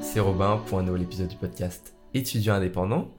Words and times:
C'est 0.00 0.18
Robin 0.18 0.60
pour 0.66 0.78
un 0.78 0.82
nouvel 0.82 1.02
épisode 1.02 1.28
du 1.28 1.36
podcast 1.36 1.94
Étudiant 2.14 2.54
indépendant. 2.54 3.10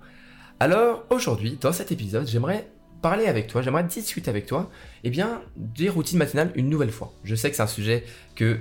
Alors 0.60 1.06
aujourd'hui, 1.10 1.58
dans 1.62 1.72
cet 1.72 1.92
épisode, 1.92 2.28
j'aimerais 2.28 2.68
parler 3.02 3.28
avec 3.28 3.48
toi, 3.48 3.62
j'aimerais 3.62 3.86
discuter 3.86 4.30
avec 4.30 4.46
toi, 4.46 4.70
eh 5.04 5.10
bien, 5.10 5.42
des 5.56 5.90
routines 5.90 6.18
matinales 6.18 6.52
une 6.56 6.70
nouvelle 6.70 6.92
fois. 6.92 7.14
Je 7.24 7.36
sais 7.36 7.50
que 7.50 7.56
c'est 7.56 7.62
un 7.62 7.68
sujet 7.68 8.04
que 8.36 8.60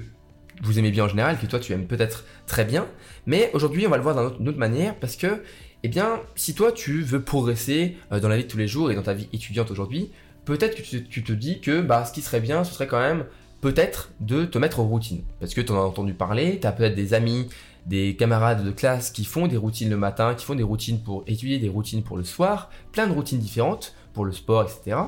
vous 0.63 0.79
aimez 0.79 0.91
bien 0.93 1.05
en 1.05 1.09
général, 1.09 1.39
que 1.39 1.47
toi 1.47 1.59
tu 1.59 1.73
aimes 1.73 1.87
peut-être 1.87 2.25
très 2.47 2.65
bien, 2.65 2.87
mais 3.27 3.51
aujourd'hui 3.53 3.87
on 3.87 3.91
va 3.91 3.97
le 3.97 4.03
voir 4.03 4.33
d'une 4.37 4.49
autre 4.49 4.59
manière 4.59 4.95
parce 4.95 5.17
que, 5.17 5.43
eh 5.83 5.89
bien, 5.89 6.21
si 6.37 6.55
toi 6.55 6.71
tu 6.71 7.03
veux 7.03 7.23
progresser 7.23 7.97
euh, 8.13 8.21
dans 8.21 8.29
la 8.29 8.37
vie 8.37 8.45
de 8.45 8.49
tous 8.49 8.59
les 8.59 8.69
jours 8.69 8.93
et 8.93 8.95
dans 8.95 9.03
ta 9.03 9.15
vie 9.15 9.29
étudiante 9.33 9.71
aujourd'hui, 9.73 10.13
peut-être 10.45 10.77
que 10.77 10.83
tu, 10.83 11.25
te 11.25 11.33
dis 11.33 11.61
que 11.61 11.81
bah, 11.81 12.05
ce 12.05 12.13
qui 12.13 12.23
serait 12.23 12.41
bien, 12.41 12.63
ce 12.63 12.73
serait 12.73 12.87
quand 12.87 13.01
même 13.01 13.25
peut-être 13.61 14.11
de 14.21 14.45
te 14.45 14.59
mettre 14.59 14.81
en 14.81 14.85
routine. 14.85 15.23
Parce 15.41 15.55
que 15.55 15.61
tu 15.61 15.73
en 15.73 15.77
as 15.77 15.85
entendu 15.85 16.13
parler, 16.15 16.59
tu 16.61 16.67
as 16.67 16.73
peut-être 16.73 16.97
des 16.97 17.15
amis, 17.15 17.49
des 17.87 18.17
camarades 18.17 18.65
de 18.65 18.71
classe 18.71 19.11
qui 19.11 19.25
font 19.25 19.47
des 19.47 19.57
routines 19.57 19.91
le 19.91 19.97
matin, 19.97 20.35
qui 20.35 20.45
font 20.45 20.55
des 20.55 20.63
routines 20.63 21.01
pour 21.03 21.25
étudier, 21.27 21.59
des 21.59 21.69
routines 21.69 22.03
pour 22.03 22.17
le 22.17 22.25
soir, 22.25 22.71
plein 22.93 23.07
de 23.07 23.13
routines 23.13 23.39
différentes 23.39 23.95
pour 24.13 24.25
le 24.25 24.33
sport, 24.33 24.63
etc. 24.63 24.99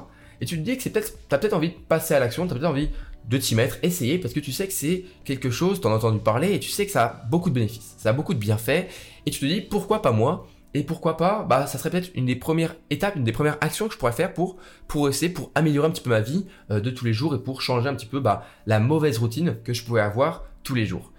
Et 0.40 0.46
tu 0.46 0.56
te 0.58 0.62
dis 0.62 0.76
que 0.76 0.82
c'est 0.82 0.90
peut-être, 0.90 1.12
as 1.30 1.38
peut-être 1.38 1.52
envie 1.52 1.70
de 1.70 1.74
passer 1.88 2.14
à 2.14 2.20
l'action, 2.20 2.46
tu 2.46 2.52
as 2.52 2.56
peut-être 2.56 2.70
envie 2.70 2.90
de 3.28 3.38
t'y 3.38 3.54
mettre, 3.54 3.78
essayer, 3.82 4.18
parce 4.18 4.34
que 4.34 4.40
tu 4.40 4.52
sais 4.52 4.66
que 4.66 4.72
c'est 4.72 5.04
quelque 5.24 5.50
chose, 5.50 5.80
tu 5.80 5.86
en 5.86 5.92
as 5.92 5.96
entendu 5.96 6.18
parler, 6.18 6.52
et 6.52 6.60
tu 6.60 6.68
sais 6.68 6.84
que 6.84 6.92
ça 6.92 7.04
a 7.04 7.26
beaucoup 7.30 7.48
de 7.48 7.54
bénéfices, 7.54 7.94
ça 7.96 8.10
a 8.10 8.12
beaucoup 8.12 8.34
de 8.34 8.38
bienfaits, 8.38 8.86
et 9.24 9.30
tu 9.30 9.40
te 9.40 9.46
dis 9.46 9.60
pourquoi 9.60 10.02
pas 10.02 10.12
moi? 10.12 10.46
Et 10.76 10.82
pourquoi 10.82 11.16
pas, 11.16 11.46
bah, 11.48 11.68
ça 11.68 11.78
serait 11.78 11.88
peut-être 11.88 12.10
une 12.16 12.26
des 12.26 12.34
premières 12.34 12.74
étapes, 12.90 13.14
une 13.14 13.22
des 13.22 13.30
premières 13.30 13.58
actions 13.60 13.86
que 13.86 13.94
je 13.94 13.98
pourrais 13.98 14.12
faire 14.12 14.34
pour, 14.34 14.56
pour 14.88 15.08
essayer, 15.08 15.32
pour 15.32 15.52
améliorer 15.54 15.86
un 15.86 15.90
petit 15.92 16.02
peu 16.02 16.10
ma 16.10 16.20
vie 16.20 16.46
euh, 16.72 16.80
de 16.80 16.90
tous 16.90 17.04
les 17.04 17.12
jours 17.12 17.32
et 17.32 17.38
pour 17.38 17.62
changer 17.62 17.88
un 17.88 17.94
petit 17.94 18.06
peu 18.06 18.18
bah, 18.18 18.44
la 18.66 18.80
mauvaise 18.80 19.18
routine 19.18 19.56
que 19.62 19.72
je 19.72 19.84
pouvais 19.84 20.00
avoir 20.00 20.42
tous 20.64 20.74
les 20.74 20.84
jours. 20.84 21.12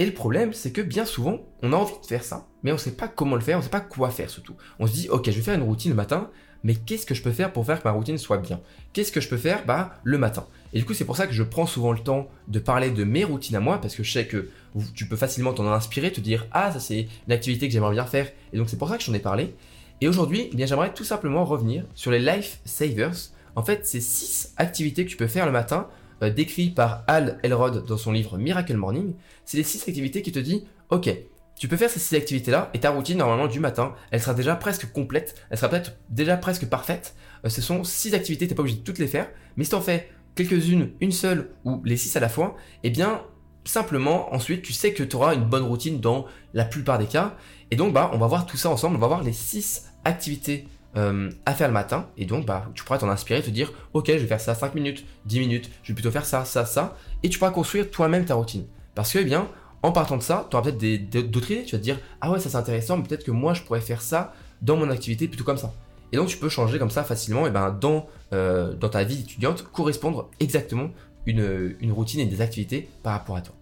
Et 0.00 0.06
le 0.06 0.14
problème, 0.14 0.54
c'est 0.54 0.72
que 0.72 0.80
bien 0.80 1.04
souvent, 1.04 1.40
on 1.62 1.74
a 1.74 1.76
envie 1.76 1.92
de 2.00 2.06
faire 2.06 2.24
ça, 2.24 2.46
mais 2.62 2.70
on 2.70 2.76
ne 2.76 2.80
sait 2.80 2.92
pas 2.92 3.06
comment 3.06 3.34
le 3.34 3.42
faire, 3.42 3.56
on 3.56 3.60
ne 3.60 3.64
sait 3.64 3.68
pas 3.68 3.82
quoi 3.82 4.08
faire 4.08 4.30
surtout. 4.30 4.54
On 4.78 4.86
se 4.86 4.94
dit, 4.94 5.10
ok, 5.10 5.26
je 5.26 5.32
vais 5.32 5.42
faire 5.42 5.54
une 5.54 5.62
routine 5.62 5.90
le 5.90 5.96
matin, 5.96 6.30
mais 6.64 6.74
qu'est-ce 6.74 7.04
que 7.04 7.14
je 7.14 7.22
peux 7.22 7.32
faire 7.32 7.52
pour 7.52 7.66
faire 7.66 7.82
que 7.82 7.86
ma 7.86 7.92
routine 7.92 8.16
soit 8.16 8.38
bien? 8.38 8.62
Qu'est-ce 8.94 9.12
que 9.12 9.20
je 9.20 9.28
peux 9.28 9.36
faire 9.36 9.66
bah, 9.66 10.00
le 10.02 10.16
matin? 10.16 10.46
Et 10.72 10.78
du 10.78 10.86
coup, 10.86 10.94
c'est 10.94 11.04
pour 11.04 11.18
ça 11.18 11.26
que 11.26 11.34
je 11.34 11.42
prends 11.42 11.66
souvent 11.66 11.92
le 11.92 11.98
temps 11.98 12.30
de 12.48 12.58
parler 12.58 12.90
de 12.90 13.04
mes 13.04 13.24
routines 13.24 13.56
à 13.56 13.60
moi, 13.60 13.78
parce 13.78 13.94
que 13.94 14.02
je 14.02 14.10
sais 14.10 14.26
que 14.26 14.48
tu 14.94 15.04
peux 15.04 15.16
facilement 15.16 15.52
t'en 15.52 15.70
inspirer, 15.70 16.10
te 16.10 16.22
dire 16.22 16.46
ah 16.52 16.72
ça 16.72 16.80
c'est 16.80 17.06
une 17.26 17.32
activité 17.34 17.66
que 17.66 17.74
j'aimerais 17.74 17.92
bien 17.92 18.06
faire, 18.06 18.32
et 18.54 18.56
donc 18.56 18.70
c'est 18.70 18.78
pour 18.78 18.88
ça 18.88 18.96
que 18.96 19.04
j'en 19.04 19.12
ai 19.12 19.18
parlé. 19.18 19.54
Et 20.00 20.08
aujourd'hui, 20.08 20.48
eh 20.50 20.56
bien 20.56 20.64
j'aimerais 20.64 20.94
tout 20.94 21.04
simplement 21.04 21.44
revenir 21.44 21.84
sur 21.94 22.10
les 22.10 22.20
life 22.20 22.60
savers. 22.64 23.32
En 23.54 23.62
fait, 23.62 23.84
c'est 23.84 24.00
six 24.00 24.54
activités 24.56 25.04
que 25.04 25.10
tu 25.10 25.18
peux 25.18 25.26
faire 25.26 25.44
le 25.44 25.52
matin, 25.52 25.88
euh, 26.22 26.30
décrites 26.30 26.74
par 26.74 27.04
Al 27.06 27.38
Elrod 27.42 27.86
dans 27.86 27.96
son 27.96 28.12
livre 28.12 28.38
Miracle 28.38 28.76
Morning. 28.76 29.14
C'est 29.44 29.56
les 29.56 29.62
six 29.62 29.86
activités 29.88 30.22
qui 30.22 30.32
te 30.32 30.38
disent 30.38 30.62
ok, 30.90 31.10
tu 31.58 31.68
peux 31.68 31.76
faire 31.76 31.90
ces 31.90 32.00
six 32.00 32.14
activités-là 32.16 32.70
et 32.72 32.80
ta 32.80 32.90
routine 32.90 33.18
normalement 33.18 33.46
du 33.46 33.60
matin, 33.60 33.94
elle 34.10 34.20
sera 34.20 34.34
déjà 34.34 34.56
presque 34.56 34.90
complète, 34.92 35.34
elle 35.50 35.58
sera 35.58 35.68
peut-être 35.68 35.96
déjà 36.08 36.36
presque 36.36 36.66
parfaite. 36.66 37.14
Euh, 37.44 37.48
ce 37.48 37.60
sont 37.60 37.84
six 37.84 38.14
activités, 38.14 38.48
t'es 38.48 38.54
pas 38.54 38.62
obligé 38.62 38.78
de 38.78 38.82
toutes 38.82 38.98
les 38.98 39.06
faire, 39.06 39.28
mais 39.56 39.64
si 39.64 39.70
t'en 39.70 39.80
fais 39.80 40.10
quelques-unes, 40.34 40.92
une 41.00 41.12
seule 41.12 41.50
ou 41.64 41.82
les 41.84 41.96
six 41.96 42.16
à 42.16 42.20
la 42.20 42.28
fois, 42.28 42.56
eh 42.82 42.90
bien 42.90 43.22
simplement 43.64 44.34
ensuite 44.34 44.62
tu 44.62 44.72
sais 44.72 44.94
que 44.94 45.02
tu 45.02 45.16
auras 45.16 45.34
une 45.34 45.44
bonne 45.44 45.64
routine 45.64 46.00
dans 46.00 46.26
la 46.54 46.64
plupart 46.64 46.98
des 46.98 47.06
cas. 47.06 47.36
Et 47.70 47.76
donc 47.76 47.92
bah 47.92 48.10
on 48.14 48.18
va 48.18 48.26
voir 48.26 48.46
tout 48.46 48.56
ça 48.56 48.70
ensemble, 48.70 48.96
on 48.96 49.00
va 49.00 49.08
voir 49.08 49.22
les 49.22 49.34
six 49.34 49.90
activités 50.04 50.66
euh, 50.96 51.30
à 51.46 51.54
faire 51.54 51.68
le 51.68 51.74
matin. 51.74 52.08
Et 52.16 52.26
donc 52.26 52.46
bah 52.46 52.66
tu 52.74 52.84
pourras 52.84 52.98
t'en 52.98 53.08
inspirer, 53.08 53.42
te 53.42 53.50
dire 53.50 53.72
ok 53.92 54.06
je 54.08 54.18
vais 54.18 54.26
faire 54.26 54.40
ça 54.40 54.54
5 54.54 54.74
minutes, 54.74 55.04
10 55.26 55.40
minutes, 55.40 55.70
je 55.82 55.88
vais 55.88 55.94
plutôt 55.94 56.10
faire 56.10 56.24
ça, 56.24 56.44
ça, 56.44 56.64
ça. 56.64 56.96
Et 57.22 57.28
tu 57.28 57.38
pourras 57.38 57.50
construire 57.50 57.90
toi-même 57.90 58.24
ta 58.24 58.34
routine. 58.34 58.66
Parce 58.94 59.12
que 59.12 59.18
eh 59.18 59.24
bien 59.24 59.48
en 59.82 59.92
partant 59.92 60.18
de 60.18 60.22
ça, 60.22 60.46
tu 60.50 60.56
auras 60.56 60.70
peut-être 60.70 61.30
d'autres 61.30 61.50
idées. 61.50 61.64
Tu 61.64 61.74
vas 61.74 61.78
te 61.78 61.84
dire, 61.84 61.98
ah 62.20 62.30
ouais, 62.30 62.38
ça 62.38 62.50
c'est 62.50 62.56
intéressant, 62.56 62.98
mais 62.98 63.04
peut-être 63.04 63.24
que 63.24 63.30
moi 63.30 63.54
je 63.54 63.62
pourrais 63.62 63.80
faire 63.80 64.02
ça 64.02 64.34
dans 64.60 64.76
mon 64.76 64.90
activité 64.90 65.26
plutôt 65.26 65.44
comme 65.44 65.56
ça. 65.56 65.72
Et 66.12 66.16
donc 66.16 66.28
tu 66.28 66.36
peux 66.36 66.48
changer 66.48 66.78
comme 66.78 66.90
ça 66.90 67.04
facilement 67.04 67.46
et 67.46 67.50
ben, 67.50 67.70
dans, 67.70 68.06
euh, 68.32 68.74
dans 68.74 68.88
ta 68.88 69.04
vie 69.04 69.20
étudiante, 69.20 69.64
correspondre 69.72 70.28
exactement 70.40 70.90
une, 71.26 71.76
une 71.80 71.92
routine 71.92 72.20
et 72.20 72.26
des 72.26 72.40
activités 72.40 72.88
par 73.02 73.12
rapport 73.12 73.36
à 73.36 73.42
toi. 73.42 73.54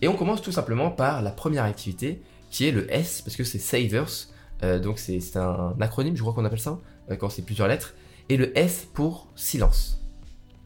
Et 0.00 0.08
on 0.08 0.14
commence 0.14 0.42
tout 0.42 0.52
simplement 0.52 0.90
par 0.90 1.22
la 1.22 1.30
première 1.30 1.64
activité 1.64 2.22
qui 2.50 2.66
est 2.66 2.72
le 2.72 2.92
S, 2.92 3.22
parce 3.22 3.36
que 3.36 3.44
c'est 3.44 3.58
Savers. 3.58 4.28
Euh, 4.64 4.78
donc 4.78 4.98
c'est 4.98 5.36
un 5.36 5.74
acronyme, 5.80 6.16
je 6.16 6.22
crois 6.22 6.34
qu'on 6.34 6.44
appelle 6.44 6.60
ça, 6.60 6.78
euh, 7.10 7.16
quand 7.16 7.28
c'est 7.28 7.42
plusieurs 7.42 7.68
lettres. 7.68 7.94
Et 8.28 8.36
le 8.36 8.56
S 8.56 8.86
pour 8.92 9.28
silence. 9.34 9.98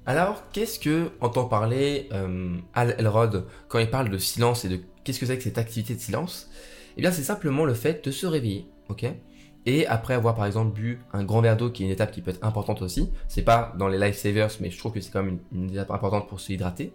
Alors, 0.05 0.45
qu'est-ce 0.53 0.79
que 0.79 1.11
entend 1.21 1.47
parler 1.47 2.09
euh, 2.13 2.57
Al 2.75 2.95
Elrod 2.99 3.47
quand 3.69 3.81
il 3.81 3.91
parle 3.91 4.09
de 4.09 4.19
silence 4.19 4.65
et 4.65 4.69
de 4.69 4.81
qu'est-ce 5.03 5.19
que 5.19 5.27
c'est 5.27 5.37
que 5.37 5.43
cette 5.43 5.59
activité 5.59 5.95
de 5.95 6.01
silence? 6.01 6.49
Eh 6.97 7.01
bien, 7.01 7.11
c'est 7.11 7.25
simplement 7.25 7.65
le 7.65 7.75
fait 7.75 8.05
de 8.05 8.11
se 8.11 8.27
réveiller, 8.27 8.69
ok? 8.89 9.07
Et 9.67 9.85
après 9.89 10.15
avoir 10.15 10.37
par 10.37 10.47
exemple 10.47 10.73
bu 10.73 11.01
un 11.13 11.25
grand 11.25 11.41
verre 11.41 11.57
d'eau, 11.57 11.71
qui 11.71 11.83
est 11.83 11.87
une 11.87 11.93
étape 11.93 12.13
qui 12.13 12.23
peut 12.23 12.31
être 12.31 12.45
importante 12.45 12.83
aussi, 12.83 13.11
c'est 13.27 13.43
pas 13.43 13.75
dans 13.79 13.89
les 13.89 13.99
lifesavers, 13.99 14.51
mais 14.61 14.71
je 14.71 14.79
trouve 14.79 14.93
que 14.93 15.01
c'est 15.01 15.11
quand 15.11 15.25
même 15.25 15.41
une, 15.51 15.71
étape 15.71 15.91
importante 15.91 16.29
pour 16.29 16.39
se 16.39 16.53
hydrater. 16.53 16.93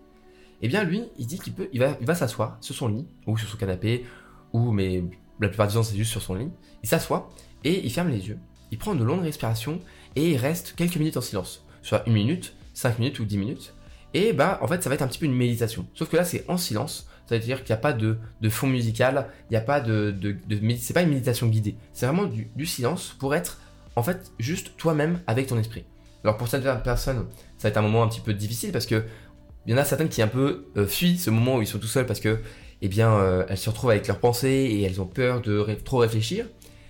Eh 0.62 0.70
bien, 0.70 0.86
lui, 0.86 1.04
il 1.18 1.28
dit 1.28 1.38
qu'il 1.38 1.54
peut, 1.54 1.70
va 2.02 2.16
s'asseoir 2.16 2.58
sur 2.62 2.74
son 2.74 2.88
lit 2.88 3.08
ou 3.28 3.38
sur 3.38 3.50
son 3.50 3.58
canapé, 3.58 4.06
ou 4.54 4.72
mais 4.72 5.04
la 5.42 5.50
plupart 5.50 5.68
du 5.68 5.74
temps 5.74 5.84
c'est 5.84 5.98
juste 5.98 6.12
sur 6.12 6.22
son 6.22 6.36
lit. 6.36 6.50
Il 6.84 6.90
s'assoit 6.90 7.30
et 7.64 7.84
il 7.84 7.92
ferme 7.92 8.10
les 8.10 8.28
yeux. 8.28 8.38
Il 8.72 8.78
prend 8.78 8.96
de 8.96 9.04
longues 9.04 9.24
respirations 9.24 9.80
et 10.16 10.32
il 10.32 10.38
reste 10.38 10.74
quelques 10.76 10.96
minutes 10.96 11.18
en 11.18 11.22
silence, 11.22 11.66
soit 11.82 12.04
une 12.08 12.14
minute 12.14 12.56
5 12.74 13.00
minutes 13.00 13.20
ou 13.20 13.26
10 13.26 13.38
minutes. 13.38 13.74
Et 14.14 14.34
bah 14.34 14.60
en 14.62 14.68
fait 14.68 14.84
ça 14.84 14.90
va 14.90 14.96
être 14.96 15.02
un 15.02 15.08
petit 15.08 15.20
peu 15.20 15.26
une 15.26 15.36
méditation. 15.36 15.86
Sauf 15.94 16.10
que 16.10 16.18
là 16.18 16.26
c'est 16.26 16.44
en 16.50 16.58
silence, 16.58 17.08
c'est-à-dire 17.26 17.64
qu'il 17.64 17.74
n'y 17.74 17.80
a 17.80 17.82
pas 17.82 17.94
de, 17.94 18.18
fond 18.50 18.68
musical, 18.68 19.28
il 19.50 19.54
n'y 19.54 19.58
a 19.58 19.62
pas 19.62 19.80
de, 19.80 20.12
de, 20.12 20.36
c'est 20.78 20.94
pas 20.94 21.02
une 21.02 21.10
méditation 21.10 21.48
guidée. 21.48 21.76
C'est 21.94 22.06
vraiment 22.06 22.26
du, 22.26 22.66
silence 22.66 23.16
pour 23.20 23.36
être 23.36 23.60
en 23.96 24.04
fait 24.04 24.32
juste 24.40 24.76
toi-même 24.78 25.22
avec 25.28 25.48
ton 25.48 25.58
esprit. 25.58 25.86
Alors 26.24 26.38
pour 26.38 26.48
certaines 26.48 26.82
personnes 26.82 27.26
ça 27.58 27.68
va 27.68 27.70
être 27.70 27.78
un 27.78 27.82
moment 27.82 28.04
un 28.04 28.08
petit 28.08 28.22
peu 28.22 28.34
difficile 28.34 28.72
parce 28.72 28.86
que 28.86 29.04
il 29.66 29.72
y 29.72 29.76
en 29.76 29.78
a 29.78 29.86
certaines 29.86 30.10
qui 30.10 30.22
un 30.22 30.28
peu 30.28 30.66
euh, 30.76 30.88
fuient 30.88 31.20
ce 31.20 31.30
moment 31.30 31.58
où 31.58 31.62
ils 31.62 31.68
sont 31.68 31.78
tout 31.78 31.88
seuls 31.88 32.08
parce 32.08 32.20
que 32.20 32.40
eh 32.82 32.88
bien 32.88 33.14
euh, 33.14 33.46
elles 33.50 33.58
se 33.58 33.70
retrouvent 33.70 33.92
avec 33.92 34.08
leurs 34.08 34.20
pensées 34.20 34.48
et 34.48 34.82
elles 34.84 35.02
ont 35.02 35.06
peur 35.06 35.42
de 35.42 35.66
trop 35.84 35.98
réfléchir. 35.98 36.48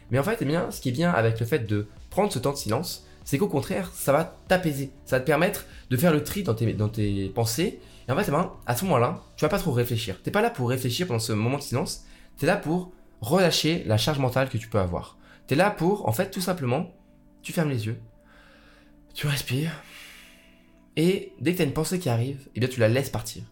Mais 0.09 0.19
en 0.19 0.23
fait 0.23 0.37
eh 0.41 0.45
bien 0.45 0.71
ce 0.71 0.81
qui 0.81 0.89
est 0.89 0.93
bien 0.93 1.11
avec 1.11 1.39
le 1.39 1.45
fait 1.45 1.67
de 1.67 1.87
prendre 2.09 2.31
ce 2.31 2.39
temps 2.39 2.51
de 2.51 2.57
silence, 2.57 3.05
c'est 3.23 3.37
qu'au 3.37 3.47
contraire, 3.47 3.91
ça 3.93 4.11
va 4.11 4.35
t'apaiser. 4.47 4.91
Ça 5.05 5.17
va 5.17 5.19
te 5.21 5.25
permettre 5.25 5.65
de 5.89 5.97
faire 5.97 6.11
le 6.11 6.23
tri 6.23 6.43
dans 6.43 6.53
tes, 6.53 6.73
dans 6.73 6.89
tes 6.89 7.29
pensées. 7.29 7.79
Et 8.07 8.11
en 8.11 8.15
fait, 8.15 8.25
eh 8.27 8.31
ben, 8.31 8.51
à 8.65 8.75
ce 8.75 8.83
moment-là, 8.85 9.21
tu 9.37 9.45
vas 9.45 9.49
pas 9.49 9.59
trop 9.59 9.71
réfléchir. 9.71 10.21
T'es 10.21 10.31
pas 10.31 10.41
là 10.41 10.49
pour 10.49 10.69
réfléchir 10.69 11.07
pendant 11.07 11.19
ce 11.19 11.33
moment 11.33 11.57
de 11.57 11.63
silence. 11.63 12.05
Tu 12.37 12.45
es 12.45 12.47
là 12.47 12.57
pour 12.57 12.91
relâcher 13.21 13.83
la 13.85 13.97
charge 13.97 14.19
mentale 14.19 14.49
que 14.49 14.57
tu 14.57 14.67
peux 14.67 14.79
avoir. 14.79 15.17
Tu 15.47 15.53
es 15.53 15.57
là 15.57 15.69
pour, 15.69 16.09
en 16.09 16.11
fait, 16.11 16.31
tout 16.31 16.41
simplement, 16.41 16.91
tu 17.43 17.53
fermes 17.53 17.69
les 17.69 17.85
yeux, 17.85 17.99
tu 19.13 19.27
respires, 19.27 19.71
et 20.97 21.33
dès 21.39 21.53
que 21.53 21.57
tu 21.57 21.61
as 21.63 21.65
une 21.65 21.73
pensée 21.73 21.99
qui 21.99 22.09
arrive, 22.09 22.47
eh 22.55 22.59
bien, 22.59 22.69
tu 22.69 22.79
la 22.79 22.89
laisses 22.89 23.09
partir. 23.09 23.43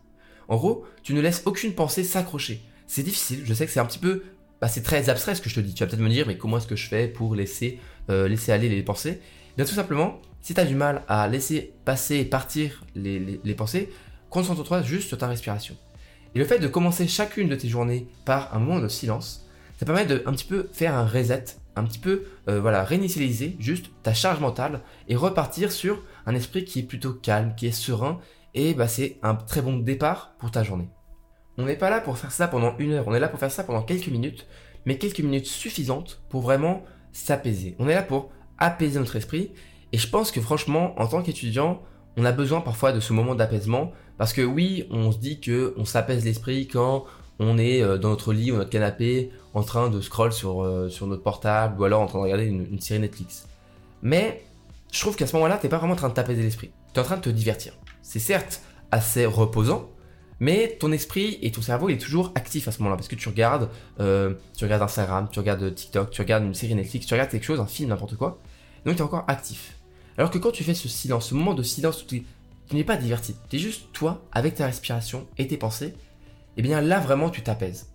En 0.50 0.58
gros, 0.58 0.86
tu 1.04 1.14
ne 1.14 1.22
laisses 1.22 1.44
aucune 1.46 1.74
pensée 1.74 2.04
s'accrocher. 2.04 2.62
C'est 2.88 3.04
difficile, 3.04 3.42
je 3.46 3.54
sais 3.54 3.66
que 3.66 3.72
c'est 3.72 3.80
un 3.80 3.86
petit 3.86 4.00
peu 4.00 4.24
bah, 4.62 4.68
c'est 4.68 4.84
très 4.84 5.10
abstrait 5.10 5.36
ce 5.36 5.42
que 5.42 5.50
je 5.50 5.56
te 5.56 5.60
dis. 5.60 5.74
Tu 5.74 5.84
vas 5.84 5.90
peut-être 5.90 6.02
me 6.02 6.10
dire, 6.10 6.28
mais 6.28 6.38
comment 6.38 6.58
est-ce 6.58 6.68
que 6.68 6.76
je 6.76 6.88
fais 6.88 7.08
pour 7.08 7.36
laisser, 7.36 7.80
euh, 8.10 8.28
laisser 8.28 8.52
aller 8.52 8.68
les 8.68 8.84
pensées? 8.84 9.22
Bien 9.56 9.66
tout 9.66 9.74
simplement, 9.74 10.20
si 10.42 10.54
tu 10.54 10.60
as 10.60 10.66
du 10.66 10.76
mal 10.76 11.04
à 11.08 11.28
laisser 11.28 11.74
passer 11.86 12.18
et 12.18 12.26
partir 12.26 12.84
les, 12.96 13.40
pensées, 13.56 13.90
concentre-toi 14.30 14.82
juste 14.82 15.08
sur 15.08 15.18
ta 15.18 15.28
respiration. 15.28 15.76
Et 16.36 16.40
le 16.40 16.46
fait 16.46 16.60
de 16.60 16.68
commencer 16.68 17.08
chacune 17.08 17.50
de 17.50 17.56
tes 17.56 17.68
journées 17.68 18.08
par 18.26 18.54
un 18.56 18.60
moment 18.60 18.80
de 18.80 18.88
silence, 18.88 19.48
ça 19.80 19.86
permet 19.86 20.06
de 20.06 20.22
un 20.26 20.34
petit 20.34 20.46
peu 20.46 20.70
faire 20.74 20.94
un 20.94 21.06
reset, 21.06 21.46
un 21.76 21.84
petit 21.84 22.00
peu 22.00 22.26
euh, 22.50 22.60
voilà, 22.60 22.84
réinitialiser 22.84 23.56
juste 23.60 23.88
ta 24.04 24.14
charge 24.14 24.40
mentale 24.40 24.82
et 25.08 25.16
repartir 25.16 25.72
sur 25.72 26.04
un 26.26 26.36
esprit 26.36 26.66
qui 26.66 26.80
est 26.80 26.84
plutôt 26.84 27.14
calme, 27.14 27.54
qui 27.56 27.68
est 27.68 27.72
serein, 27.72 28.20
et 28.54 28.74
bah, 28.74 28.88
c'est 28.88 29.18
un 29.24 29.36
très 29.36 29.62
bon 29.62 29.78
départ 29.78 30.34
pour 30.40 30.52
ta 30.52 30.64
journée. 30.64 30.90
On 31.58 31.66
n'est 31.66 31.76
pas 31.76 31.90
là 31.90 32.00
pour 32.00 32.18
faire 32.18 32.32
ça 32.32 32.48
pendant 32.48 32.76
une 32.78 32.94
heure, 32.94 33.08
on 33.08 33.14
est 33.14 33.20
là 33.20 33.28
pour 33.28 33.40
faire 33.40 33.52
ça 33.52 33.64
pendant 33.64 33.82
quelques 33.82 34.08
minutes, 34.08 34.48
mais 34.86 34.98
quelques 34.98 35.20
minutes 35.20 35.46
suffisantes 35.46 36.22
pour 36.30 36.42
vraiment 36.42 36.84
s'apaiser. 37.12 37.76
On 37.80 37.90
est 37.90 37.96
là 37.96 38.04
pour 38.04 38.32
apaiser 38.58 39.00
notre 39.00 39.16
esprit. 39.16 39.52
Et 39.92 39.98
je 39.98 40.08
pense 40.08 40.32
que 40.32 40.42
franchement, 40.42 41.00
en 41.00 41.08
tant 41.08 41.22
qu'étudiant, 41.22 41.82
on 42.18 42.26
a 42.26 42.32
besoin 42.32 42.62
parfois 42.62 42.92
de 42.92 43.00
ce 43.00 43.14
moment 43.14 43.36
d'apaisement. 43.36 43.92
Parce 44.18 44.34
que 44.34 44.42
oui, 44.42 44.86
on 44.92 45.12
se 45.12 45.18
dit 45.18 45.40
que 45.40 45.74
on 45.78 45.86
s'apaise 45.86 46.26
l'esprit 46.26 46.68
quand 46.68 47.06
on 47.40 47.58
est 47.58 47.82
euh, 47.82 47.98
dans 47.98 48.10
notre 48.10 48.34
lit 48.34 48.52
ou 48.52 48.58
notre 48.58 48.70
canapé 48.70 49.32
en 49.54 49.64
train 49.64 49.90
de 49.90 50.02
scroll 50.02 50.34
sur, 50.34 50.62
euh, 50.64 50.90
notre 51.02 51.24
portable 51.24 51.80
ou 51.80 51.86
alors 51.86 52.02
en 52.02 52.06
train 52.06 52.20
de 52.20 52.24
regarder 52.24 52.46
une, 52.46 52.80
série 52.82 53.00
Netflix. 53.00 53.48
Mais 54.02 54.44
je 54.92 55.00
trouve 55.00 55.16
qu'à 55.16 55.26
ce 55.26 55.36
moment-là, 55.38 55.58
t'es 55.58 55.70
pas 55.70 55.78
vraiment 55.78 55.94
en 55.94 55.98
train 55.98 56.10
de 56.10 56.14
t'apaiser 56.14 56.44
l'esprit. 56.44 56.72
Tu 56.94 57.00
es 57.00 57.04
en 57.04 57.06
train 57.06 57.18
de 57.18 57.22
te 57.22 57.30
divertir. 57.30 57.74
C'est 58.10 58.18
certes 58.18 58.64
assez 58.90 59.28
reposant, 59.28 59.88
mais 60.40 60.78
ton 60.80 60.92
esprit 60.92 61.38
et 61.44 61.52
ton 61.52 61.62
cerveau 61.62 61.90
il 61.90 61.94
est 61.94 62.00
toujours 62.00 62.32
actif 62.34 62.68
à 62.68 62.72
ce 62.72 62.80
moment-là 62.80 62.96
parce 62.96 63.08
que 63.08 63.14
tu 63.14 63.30
regardes, 63.30 63.70
euh, 64.00 64.34
tu 64.58 64.64
regardes 64.64 64.82
Instagram, 64.82 65.28
tu 65.32 65.38
regardes 65.38 65.76
TikTok, 65.76 66.10
tu 66.10 66.22
regardes 66.22 66.44
une 66.44 66.56
série 66.56 66.74
Netflix, 66.74 67.06
tu 67.06 67.14
regardes 67.14 67.30
quelque 67.30 67.46
chose, 67.46 67.60
un 67.60 67.68
film, 67.68 67.90
n'importe 67.90 68.16
quoi, 68.16 68.40
donc 68.84 68.96
tu 68.96 69.02
es 69.02 69.06
encore 69.06 69.26
actif. 69.28 69.76
Alors 70.18 70.32
que 70.32 70.40
quand 70.40 70.50
tu 70.50 70.64
fais 70.64 70.74
ce 70.74 70.88
silence, 70.88 71.28
ce 71.28 71.36
moment 71.36 71.54
de 71.54 71.62
silence 71.62 72.08
tu, 72.08 72.26
n'es 72.72 72.84
pas 72.84 72.98
diverti, 72.98 73.36
tu 73.48 73.58
es 73.58 73.60
juste 73.60 73.92
toi 73.94 74.26
avec 74.32 74.56
ta 74.56 74.66
respiration 74.66 75.28
et 75.38 75.46
tes 75.46 75.58
pensées, 75.58 75.90
et 75.90 75.96
eh 76.58 76.62
bien 76.64 76.82
là 76.82 77.00
vraiment 77.00 77.30
tu 77.30 77.44
t'apaises. 77.44 77.92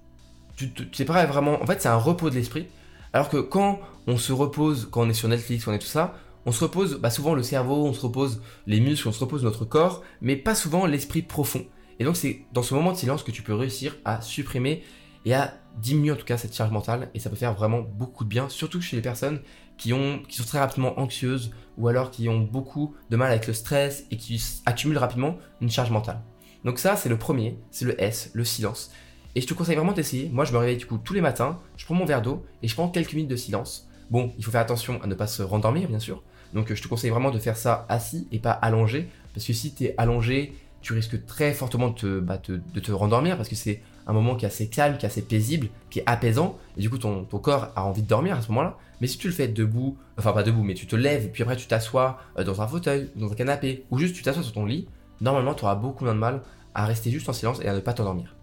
tu 0.54 0.70
sais 0.92 1.04
pas 1.04 1.26
vraiment. 1.26 1.60
En 1.60 1.66
fait, 1.66 1.82
c'est 1.82 1.88
un 1.88 1.96
repos 1.96 2.30
de 2.30 2.36
l'esprit. 2.36 2.68
Alors 3.12 3.30
que 3.30 3.38
quand 3.38 3.80
on 4.06 4.16
se 4.16 4.32
repose, 4.32 4.86
quand 4.92 5.02
on 5.02 5.10
est 5.10 5.12
sur 5.14 5.28
Netflix, 5.28 5.66
on 5.66 5.72
est 5.72 5.80
tout 5.80 5.88
ça, 5.88 6.14
on 6.46 6.52
se 6.52 6.62
repose 6.62 6.98
bah, 7.00 7.10
souvent 7.10 7.34
le 7.34 7.42
cerveau, 7.42 7.86
on 7.86 7.92
se 7.92 8.00
repose 8.00 8.42
les 8.66 8.80
muscles, 8.80 9.08
on 9.08 9.12
se 9.12 9.20
repose 9.20 9.44
notre 9.44 9.64
corps, 9.64 10.02
mais 10.20 10.36
pas 10.36 10.54
souvent 10.54 10.86
l'esprit 10.86 11.22
profond. 11.22 11.64
Et 11.98 12.04
donc 12.04 12.16
c'est 12.16 12.42
dans 12.52 12.62
ce 12.62 12.74
moment 12.74 12.92
de 12.92 12.96
silence 12.96 13.22
que 13.22 13.30
tu 13.30 13.42
peux 13.42 13.54
réussir 13.54 13.96
à 14.04 14.20
supprimer 14.20 14.82
et 15.24 15.34
à 15.34 15.54
diminuer 15.80 16.12
en 16.12 16.16
tout 16.16 16.24
cas 16.24 16.36
cette 16.36 16.54
charge 16.54 16.70
mentale 16.70 17.10
et 17.14 17.18
ça 17.18 17.30
peut 17.30 17.36
faire 17.36 17.54
vraiment 17.54 17.80
beaucoup 17.80 18.24
de 18.24 18.28
bien, 18.28 18.48
surtout 18.48 18.80
chez 18.80 18.96
les 18.96 19.02
personnes 19.02 19.40
qui, 19.76 19.92
ont, 19.92 20.22
qui 20.28 20.36
sont 20.36 20.44
très 20.44 20.58
rapidement 20.58 20.98
anxieuses 21.00 21.52
ou 21.78 21.88
alors 21.88 22.10
qui 22.10 22.28
ont 22.28 22.40
beaucoup 22.40 22.94
de 23.10 23.16
mal 23.16 23.30
avec 23.30 23.46
le 23.46 23.52
stress 23.52 24.04
et 24.10 24.16
qui 24.16 24.42
accumulent 24.66 24.98
rapidement 24.98 25.38
une 25.60 25.70
charge 25.70 25.90
mentale. 25.90 26.20
Donc 26.64 26.78
ça 26.78 26.96
c'est 26.96 27.08
le 27.08 27.18
premier, 27.18 27.58
c'est 27.70 27.84
le 27.84 28.00
S, 28.00 28.30
le 28.34 28.44
silence. 28.44 28.92
Et 29.34 29.40
je 29.40 29.46
te 29.46 29.54
conseille 29.54 29.76
vraiment 29.76 29.92
d'essayer. 29.92 30.28
Moi 30.28 30.44
je 30.44 30.52
me 30.52 30.58
réveille 30.58 30.76
du 30.76 30.86
coup 30.86 30.98
tous 30.98 31.14
les 31.14 31.20
matins, 31.20 31.58
je 31.76 31.84
prends 31.84 31.94
mon 31.94 32.04
verre 32.04 32.22
d'eau 32.22 32.44
et 32.62 32.68
je 32.68 32.74
prends 32.74 32.88
quelques 32.88 33.14
minutes 33.14 33.30
de 33.30 33.36
silence. 33.36 33.88
Bon, 34.10 34.32
il 34.38 34.44
faut 34.44 34.50
faire 34.50 34.60
attention 34.60 35.00
à 35.02 35.06
ne 35.06 35.14
pas 35.14 35.26
se 35.26 35.42
rendormir 35.42 35.88
bien 35.88 35.98
sûr. 35.98 36.22
Donc 36.54 36.72
je 36.72 36.82
te 36.82 36.88
conseille 36.88 37.10
vraiment 37.10 37.30
de 37.30 37.38
faire 37.38 37.56
ça 37.56 37.84
assis 37.88 38.28
et 38.32 38.38
pas 38.38 38.52
allongé. 38.52 39.08
Parce 39.34 39.46
que 39.46 39.52
si 39.52 39.74
tu 39.74 39.84
es 39.84 39.94
allongé, 39.98 40.52
tu 40.80 40.92
risques 40.92 41.26
très 41.26 41.52
fortement 41.52 41.88
de 41.88 41.94
te, 41.94 42.20
bah, 42.20 42.40
de 42.46 42.80
te 42.80 42.92
rendormir 42.92 43.36
parce 43.36 43.48
que 43.48 43.56
c'est 43.56 43.80
un 44.06 44.12
moment 44.12 44.34
qui 44.36 44.44
est 44.44 44.48
assez 44.48 44.68
calme, 44.68 44.96
qui 44.96 45.06
est 45.06 45.08
assez 45.08 45.22
paisible, 45.22 45.68
qui 45.90 46.00
est 46.00 46.04
apaisant, 46.06 46.58
et 46.76 46.80
du 46.80 46.90
coup 46.90 46.98
ton, 46.98 47.24
corps 47.24 47.68
a 47.74 47.84
envie 47.84 48.02
de 48.02 48.08
dormir 48.08 48.36
à 48.36 48.42
ce 48.42 48.48
moment-là. 48.48 48.76
Mais 49.00 49.06
si 49.06 49.18
tu 49.18 49.26
le 49.26 49.32
fais 49.32 49.48
debout, 49.48 49.96
enfin 50.18 50.32
pas 50.32 50.42
debout, 50.42 50.62
mais 50.62 50.74
tu 50.74 50.86
te 50.86 50.96
lèves, 50.96 51.30
puis 51.30 51.42
après 51.42 51.56
tu 51.56 51.66
t'assois 51.66 52.18
euh, 52.38 52.44
dans 52.44 52.62
un 52.62 52.68
fauteuil, 52.68 53.10
dans 53.16 53.30
un 53.30 53.34
canapé, 53.34 53.84
ou 53.90 53.98
juste 53.98 54.14
tu 54.14 54.22
t'assois 54.22 54.42
sur 54.42 54.52
ton 54.52 54.66
lit, 54.66 54.88
normalement 55.20 55.54
tu 55.54 55.64
auras 55.64 55.74
beaucoup 55.74 56.04
moins 56.04 56.14
de 56.14 56.18
mal 56.18 56.42
à 56.74 56.86
rester 56.86 57.10
juste 57.10 57.28
en 57.28 57.32
silence 57.32 57.60
et 57.62 57.68
à 57.68 57.74
ne 57.74 57.80
pas 57.80 57.94
t'endormir. 57.94 58.34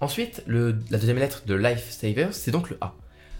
Ensuite, 0.00 0.42
la 0.46 0.98
deuxième 0.98 1.16
lettre 1.16 1.44
de 1.46 1.54
Lifesaver, 1.54 2.28
c'est 2.32 2.50
donc 2.50 2.68
le 2.68 2.76
A. 2.80 2.94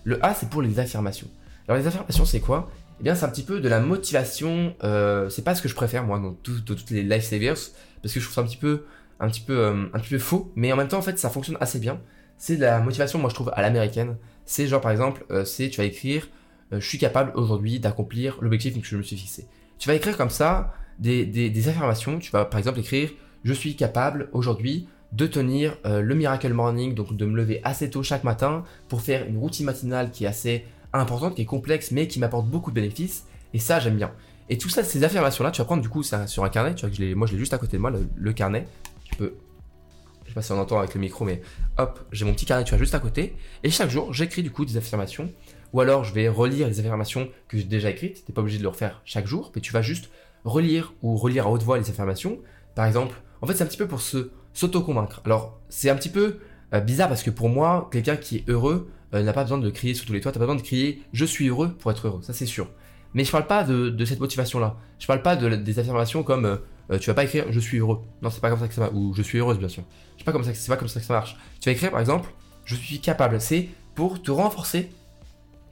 Le 0.04 0.24
A, 0.24 0.32
c'est 0.32 0.48
pour 0.48 0.62
les 0.62 0.78
affirmations. 0.78 1.28
Alors 1.68 1.78
les 1.78 1.86
affirmations, 1.86 2.24
c'est 2.24 2.40
quoi? 2.40 2.70
Eh 3.00 3.02
bien, 3.02 3.14
c'est 3.14 3.24
un 3.24 3.28
petit 3.28 3.42
peu 3.42 3.60
de 3.60 3.68
la 3.68 3.80
motivation. 3.80 4.74
Euh, 4.82 5.28
c'est 5.28 5.42
pas 5.42 5.54
ce 5.54 5.62
que 5.62 5.68
je 5.68 5.74
préfère 5.74 6.04
moi 6.04 6.18
dans 6.18 6.32
toutes 6.32 6.90
les 6.90 7.02
Lifesavers, 7.02 7.56
parce 8.02 8.14
que 8.14 8.20
je 8.20 8.24
trouve 8.24 8.34
ça 8.34 8.40
un 8.40 8.44
petit 8.44 8.56
peu 8.56 8.84
un 9.18 9.28
petit 9.28 9.40
peu, 9.40 9.58
euh, 9.58 9.86
un 9.94 9.98
petit 9.98 10.10
peu 10.10 10.18
faux, 10.18 10.52
mais 10.56 10.72
en 10.72 10.76
même 10.76 10.88
temps, 10.88 10.98
en 10.98 11.02
fait, 11.02 11.18
ça 11.18 11.30
fonctionne 11.30 11.56
assez 11.60 11.78
bien. 11.78 12.00
C'est 12.36 12.56
de 12.56 12.60
la 12.60 12.80
motivation, 12.80 13.18
moi, 13.18 13.30
je 13.30 13.34
trouve, 13.34 13.50
à 13.54 13.62
l'américaine. 13.62 14.16
C'est 14.44 14.66
genre, 14.66 14.82
par 14.82 14.90
exemple, 14.90 15.24
euh, 15.30 15.46
c'est, 15.46 15.70
tu 15.70 15.78
vas 15.78 15.86
écrire, 15.86 16.28
je 16.70 16.86
suis 16.86 16.98
capable 16.98 17.32
aujourd'hui 17.34 17.80
d'accomplir 17.80 18.38
l'objectif 18.42 18.78
que 18.78 18.86
je 18.86 18.96
me 18.96 19.02
suis 19.02 19.16
fixé. 19.16 19.46
Tu 19.78 19.88
vas 19.88 19.94
écrire 19.94 20.16
comme 20.16 20.30
ça 20.30 20.74
des, 20.98 21.24
des, 21.24 21.48
des, 21.48 21.68
affirmations. 21.68 22.18
Tu 22.18 22.30
vas, 22.30 22.44
par 22.44 22.58
exemple, 22.58 22.80
écrire, 22.80 23.10
je 23.44 23.52
suis 23.52 23.74
capable 23.74 24.28
aujourd'hui 24.32 24.88
de 25.12 25.26
tenir 25.26 25.78
le 25.84 26.14
Miracle 26.14 26.52
Morning, 26.52 26.94
donc 26.94 27.16
de 27.16 27.24
me 27.24 27.36
lever 27.36 27.60
assez 27.62 27.88
tôt 27.88 28.02
chaque 28.02 28.24
matin 28.24 28.64
pour 28.88 29.00
faire 29.00 29.26
une 29.26 29.38
routine 29.38 29.64
matinale 29.64 30.10
qui 30.10 30.24
est 30.24 30.26
assez 30.26 30.64
importante, 31.00 31.34
qui 31.34 31.42
est 31.42 31.46
complexe, 31.46 31.90
mais 31.90 32.08
qui 32.08 32.18
m'apporte 32.18 32.46
beaucoup 32.46 32.70
de 32.70 32.76
bénéfices. 32.76 33.24
Et 33.54 33.58
ça, 33.58 33.80
j'aime 33.80 33.96
bien. 33.96 34.12
Et 34.48 34.58
tout 34.58 34.68
ça, 34.68 34.84
ces 34.84 35.02
affirmations-là, 35.02 35.50
tu 35.50 35.60
vas 35.60 35.64
prendre 35.64 35.82
du 35.82 35.88
coup 35.88 36.02
sur 36.02 36.44
un 36.44 36.48
carnet. 36.48 36.74
Tu 36.74 36.82
vois 36.82 36.90
que 36.90 36.96
je 36.96 37.14
moi, 37.14 37.26
je 37.26 37.32
l'ai 37.32 37.38
juste 37.38 37.54
à 37.54 37.58
côté 37.58 37.76
de 37.76 37.82
moi, 37.82 37.92
le 38.14 38.32
carnet 38.32 38.66
peux. 39.16 39.34
Je 40.24 40.30
sais 40.30 40.34
pas 40.34 40.42
si 40.42 40.52
on 40.52 40.60
entend 40.60 40.78
avec 40.78 40.94
le 40.94 41.00
micro, 41.00 41.24
mais 41.24 41.40
hop, 41.78 42.00
j'ai 42.10 42.24
mon 42.24 42.32
petit 42.32 42.46
carnet 42.46 42.64
tu 42.64 42.70
vois, 42.70 42.78
juste 42.78 42.94
à 42.94 42.98
côté. 42.98 43.36
Et 43.62 43.70
chaque 43.70 43.90
jour, 43.90 44.12
j'écris 44.12 44.42
du 44.42 44.50
coup 44.50 44.64
des 44.64 44.76
affirmations. 44.76 45.32
Ou 45.72 45.80
alors, 45.80 46.04
je 46.04 46.12
vais 46.12 46.28
relire 46.28 46.68
les 46.68 46.80
affirmations 46.80 47.28
que 47.48 47.58
j'ai 47.58 47.64
déjà 47.64 47.90
écrites. 47.90 48.24
T'es 48.24 48.32
pas 48.32 48.40
obligé 48.40 48.58
de 48.58 48.62
le 48.62 48.68
refaire 48.68 49.02
chaque 49.04 49.26
jour, 49.26 49.52
mais 49.54 49.60
tu 49.60 49.72
vas 49.72 49.82
juste 49.82 50.10
relire 50.44 50.94
ou 51.02 51.16
relire 51.16 51.46
à 51.46 51.50
haute 51.50 51.62
voix 51.62 51.78
les 51.78 51.88
affirmations. 51.90 52.38
Par 52.74 52.86
exemple, 52.86 53.20
en 53.40 53.46
fait, 53.46 53.54
c'est 53.54 53.62
un 53.62 53.66
petit 53.66 53.76
peu 53.76 53.86
pour 53.86 54.00
se 54.00 54.30
s'auto-convaincre. 54.52 55.20
Alors, 55.24 55.60
c'est 55.68 55.90
un 55.90 55.96
petit 55.96 56.08
peu 56.08 56.38
euh, 56.72 56.80
bizarre 56.80 57.08
parce 57.08 57.22
que 57.22 57.30
pour 57.30 57.48
moi, 57.48 57.88
quelqu'un 57.92 58.16
qui 58.16 58.38
est 58.38 58.48
heureux 58.48 58.90
euh, 59.14 59.22
n'a 59.22 59.32
pas 59.32 59.42
besoin 59.42 59.58
de 59.58 59.70
crier 59.70 59.94
sur 59.94 60.06
tous 60.06 60.12
les 60.12 60.20
toits. 60.20 60.32
T'as 60.32 60.38
pas 60.38 60.46
besoin 60.46 60.60
de 60.60 60.66
crier 60.66 61.02
je 61.12 61.24
suis 61.24 61.48
heureux 61.48 61.74
pour 61.78 61.90
être 61.90 62.06
heureux. 62.06 62.20
Ça, 62.22 62.32
c'est 62.32 62.46
sûr. 62.46 62.68
Mais 63.14 63.24
je 63.24 63.30
parle 63.30 63.46
pas 63.46 63.64
de, 63.64 64.04
cette 64.04 64.20
motivation-là. 64.20 64.76
Je 64.98 65.06
parle 65.06 65.22
pas 65.22 65.36
de, 65.36 65.54
des 65.56 65.78
affirmations 65.78 66.22
comme 66.22 66.44
euh, 66.44 66.56
euh, 66.90 66.98
tu 66.98 67.08
vas 67.10 67.14
pas 67.14 67.24
écrire 67.24 67.46
je 67.50 67.60
suis 67.60 67.78
heureux. 67.78 68.02
Non, 68.22 68.30
c'est 68.30 68.40
pas 68.40 68.50
comme 68.50 68.58
ça 68.58 68.68
que 68.68 68.74
ça 68.74 68.82
marche. 68.82 68.94
Ou 68.94 69.14
je 69.14 69.22
suis 69.22 69.38
heureuse, 69.38 69.58
bien 69.58 69.68
sûr. 69.68 69.84
C'est 70.18 70.24
pas 70.24 70.32
comme 70.32 70.44
ça, 70.44 70.54
c'est 70.54 70.68
pas 70.68 70.76
comme 70.76 70.88
ça 70.88 71.00
que 71.00 71.06
ça 71.06 71.14
marche. 71.14 71.36
Tu 71.60 71.68
vas 71.68 71.72
écrire 71.72 71.90
par 71.90 72.00
exemple 72.00 72.30
je 72.64 72.74
suis 72.74 73.00
capable. 73.00 73.40
C'est 73.40 73.68
pour 73.94 74.20
te 74.20 74.30
renforcer 74.30 74.90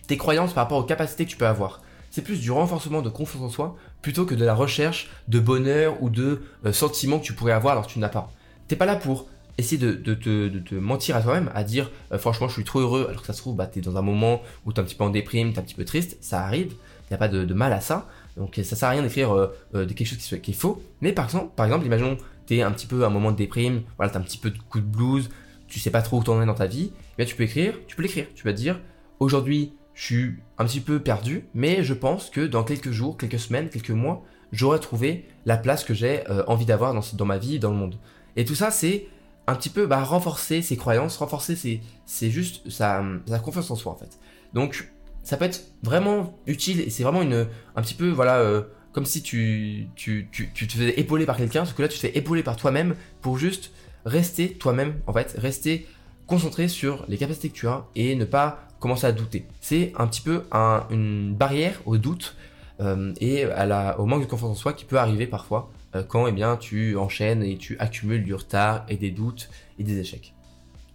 tes 0.06 0.16
croyances 0.16 0.52
par 0.52 0.64
rapport 0.64 0.78
aux 0.78 0.84
capacités 0.84 1.24
que 1.24 1.30
tu 1.30 1.36
peux 1.36 1.46
avoir. 1.46 1.82
C'est 2.10 2.22
plus 2.22 2.40
du 2.40 2.50
renforcement 2.50 3.02
de 3.02 3.10
confiance 3.10 3.42
en 3.42 3.48
soi 3.48 3.76
plutôt 4.00 4.24
que 4.24 4.34
de 4.34 4.44
la 4.44 4.54
recherche 4.54 5.10
de 5.28 5.40
bonheur 5.40 6.00
ou 6.02 6.10
de 6.10 6.42
euh, 6.64 6.72
sentiments 6.72 7.18
que 7.18 7.24
tu 7.24 7.32
pourrais 7.32 7.52
avoir 7.52 7.72
alors 7.72 7.86
que 7.86 7.92
tu 7.92 7.98
n'as 7.98 8.08
pas. 8.08 8.30
T'es 8.68 8.76
pas 8.76 8.86
là 8.86 8.96
pour 8.96 9.28
essayer 9.58 9.78
de, 9.78 10.14
te, 10.14 10.74
mentir 10.74 11.16
à 11.16 11.22
toi-même, 11.22 11.50
à 11.54 11.64
dire 11.64 11.90
euh, 12.12 12.18
franchement 12.18 12.48
je 12.48 12.54
suis 12.54 12.64
trop 12.64 12.80
heureux 12.80 13.06
alors 13.08 13.20
que 13.20 13.26
ça 13.26 13.32
se 13.32 13.38
trouve 13.38 13.56
bah, 13.56 13.66
tu 13.66 13.78
es 13.78 13.82
dans 13.82 13.96
un 13.96 14.02
moment 14.02 14.42
où 14.64 14.72
tu 14.72 14.80
es 14.80 14.82
un 14.82 14.84
petit 14.84 14.94
peu 14.94 15.04
en 15.04 15.10
déprime, 15.10 15.52
tu 15.52 15.56
es 15.56 15.58
un 15.60 15.62
petit 15.62 15.74
peu 15.74 15.84
triste, 15.84 16.18
ça 16.20 16.40
arrive, 16.40 16.72
il 17.04 17.12
n'y 17.12 17.14
a 17.14 17.18
pas 17.18 17.28
de, 17.28 17.54
mal 17.54 17.72
à 17.72 17.80
ça. 17.80 18.08
Donc 18.36 18.56
ça 18.56 18.76
sert 18.76 18.88
à 18.88 18.92
rien 18.92 19.02
d'écrire 19.02 19.32
euh, 19.32 19.46
euh, 19.74 19.86
quelque 19.86 20.04
chose 20.04 20.18
qui, 20.18 20.50
est 20.50 20.54
faux. 20.54 20.82
Mais 21.00 21.12
par 21.12 21.26
exemple, 21.26 21.52
par 21.54 21.66
exemple, 21.66 21.86
imaginons 21.86 22.16
t'es 22.46 22.62
un 22.62 22.72
petit 22.72 22.86
peu 22.86 23.04
à 23.04 23.06
un 23.06 23.10
moment 23.10 23.30
de 23.30 23.36
déprime, 23.36 23.82
voilà, 23.96 24.12
t'as 24.12 24.18
un 24.18 24.22
petit 24.22 24.38
peu 24.38 24.50
de 24.50 24.58
coup 24.58 24.80
de 24.80 24.84
blues, 24.84 25.30
tu 25.68 25.78
sais 25.78 25.90
pas 25.90 26.02
trop 26.02 26.18
où 26.18 26.24
t'en 26.24 26.42
es 26.42 26.46
dans 26.46 26.54
ta 26.54 26.66
vie, 26.66 26.92
eh 26.94 27.16
bien 27.16 27.26
tu 27.26 27.36
peux 27.36 27.44
écrire, 27.44 27.74
tu 27.86 27.96
peux 27.96 28.02
l'écrire. 28.02 28.26
Tu 28.34 28.44
vas 28.44 28.52
dire 28.52 28.80
aujourd'hui 29.20 29.72
je 29.94 30.04
suis 30.04 30.34
un 30.58 30.64
petit 30.64 30.80
peu 30.80 30.98
perdu, 30.98 31.46
mais 31.54 31.84
je 31.84 31.94
pense 31.94 32.28
que 32.28 32.40
dans 32.40 32.64
quelques 32.64 32.90
jours, 32.90 33.16
quelques 33.16 33.38
semaines, 33.38 33.68
quelques 33.68 33.90
mois, 33.90 34.24
j'aurai 34.52 34.80
trouvé 34.80 35.24
la 35.46 35.56
place 35.56 35.84
que 35.84 35.94
j'ai 35.94 36.28
euh, 36.28 36.42
envie 36.48 36.66
d'avoir 36.66 36.94
dans, 36.94 37.02
dans 37.14 37.24
ma 37.24 37.38
vie, 37.38 37.58
dans 37.58 37.70
le 37.70 37.76
monde. 37.76 37.96
Et 38.36 38.44
tout 38.44 38.56
ça, 38.56 38.70
c'est 38.72 39.06
un 39.46 39.54
petit 39.54 39.68
peu 39.68 39.86
bah, 39.86 40.02
renforcer 40.02 40.62
ses 40.62 40.76
croyances, 40.76 41.16
renforcer 41.16 41.56
ses, 41.56 42.30
juste 42.30 42.68
sa, 42.70 43.02
confiance 43.42 43.70
en 43.70 43.76
soi 43.76 43.92
en 43.92 43.96
fait. 43.96 44.18
Donc 44.52 44.90
ça 45.22 45.36
peut 45.36 45.44
être 45.44 45.64
vraiment 45.82 46.38
utile 46.46 46.80
et 46.80 46.90
c'est 46.90 47.02
vraiment 47.02 47.22
une, 47.22 47.46
un 47.76 47.82
petit 47.82 47.94
peu, 47.94 48.08
voilà, 48.10 48.38
euh, 48.38 48.62
comme 48.92 49.06
si 49.06 49.22
tu, 49.22 49.88
tu, 49.96 50.28
tu, 50.30 50.50
tu, 50.52 50.66
te 50.66 50.72
faisais 50.72 50.98
épauler 50.98 51.26
par 51.26 51.36
quelqu'un, 51.36 51.64
sauf 51.64 51.74
que 51.74 51.82
là 51.82 51.88
tu 51.88 51.96
te 51.96 52.06
fais 52.06 52.16
épauler 52.16 52.42
par 52.42 52.56
toi-même 52.56 52.94
pour 53.20 53.38
juste 53.38 53.72
rester 54.04 54.52
toi-même, 54.52 55.00
en 55.06 55.12
fait, 55.12 55.34
rester 55.38 55.86
concentré 56.26 56.68
sur 56.68 57.04
les 57.08 57.18
capacités 57.18 57.48
que 57.48 57.54
tu 57.54 57.68
as 57.68 57.86
et 57.94 58.14
ne 58.14 58.24
pas 58.24 58.66
commencer 58.80 59.06
à 59.06 59.12
douter. 59.12 59.46
C'est 59.60 59.92
un 59.96 60.06
petit 60.06 60.20
peu 60.20 60.44
un, 60.52 60.86
une 60.90 61.34
barrière 61.34 61.80
au 61.86 61.96
doute 61.96 62.36
euh, 62.80 63.12
et 63.20 63.44
à 63.44 63.66
la, 63.66 63.98
au 64.00 64.06
manque 64.06 64.22
de 64.22 64.26
confiance 64.26 64.50
en 64.50 64.54
soi 64.54 64.72
qui 64.72 64.84
peut 64.84 64.98
arriver 64.98 65.26
parfois 65.26 65.70
quand 66.02 66.26
eh 66.26 66.32
bien, 66.32 66.56
tu 66.56 66.96
enchaînes 66.96 67.42
et 67.42 67.56
tu 67.56 67.78
accumules 67.78 68.24
du 68.24 68.34
retard 68.34 68.84
et 68.88 68.96
des 68.96 69.10
doutes 69.10 69.48
et 69.78 69.84
des 69.84 69.98
échecs. 69.98 70.34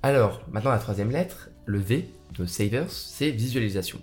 Alors, 0.03 0.41
maintenant 0.51 0.71
la 0.71 0.79
troisième 0.79 1.11
lettre, 1.11 1.49
le 1.65 1.79
V 1.79 2.09
de 2.37 2.45
Savers, 2.45 2.89
c'est 2.89 3.31
visualisation. 3.31 4.01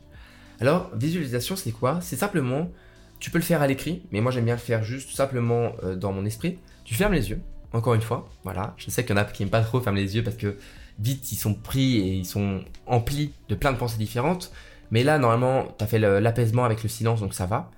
Alors, 0.61 0.91
visualisation, 0.95 1.57
c'est 1.57 1.73
quoi? 1.73 2.01
C'est 2.01 2.17
simplement, 2.17 2.71
tu 3.19 3.31
peux 3.31 3.39
le 3.39 3.45
faire 3.45 3.63
à 3.63 3.67
l'écrit, 3.67 4.03
mais 4.11 4.21
moi 4.21 4.31
j'aime 4.31 4.45
bien 4.45 4.55
le 4.55 4.61
faire 4.61 4.83
juste 4.83 5.11
simplement 5.11 5.73
euh, 5.83 5.97
dans 5.97 6.13
mon 6.13 6.25
esprit. 6.25 6.59
Tu 6.85 6.95
fermes 6.95 7.13
les 7.13 7.31
yeux, 7.31 7.41
encore 7.73 7.95
une 7.95 8.03
fois, 8.03 8.29
voilà. 8.45 8.75
Je 8.77 8.91
sais 8.91 9.05
qu'il 9.05 9.15
y 9.17 9.19
en 9.19 9.23
a 9.23 9.25
qui 9.25 9.43
n'aiment 9.43 9.51
pas 9.51 9.63
trop 9.63 9.81
fermer 9.81 10.03
les 10.03 10.17
yeux 10.17 10.23
parce 10.23 10.37
que 10.37 10.57
vite 10.99 11.33
ils 11.33 11.37
sont 11.37 11.55
pris 11.55 11.97
et 11.97 12.15
ils 12.15 12.27
sont 12.27 12.63
emplis 12.87 13.33
de 13.49 13.55
plein 13.55 13.73
de 13.73 13.79
pensées 13.79 13.99
différentes. 13.99 14.53
Mais 14.91 15.03
là, 15.03 15.19
normalement, 15.19 15.75
tu 15.79 15.85
as 15.85 15.87
fait 15.87 15.99
l'apaisement 15.99 16.65
avec 16.65 16.83
le 16.83 16.89
silence, 16.89 17.21
donc 17.21 17.35
ça 17.35 17.47
va. 17.47 17.71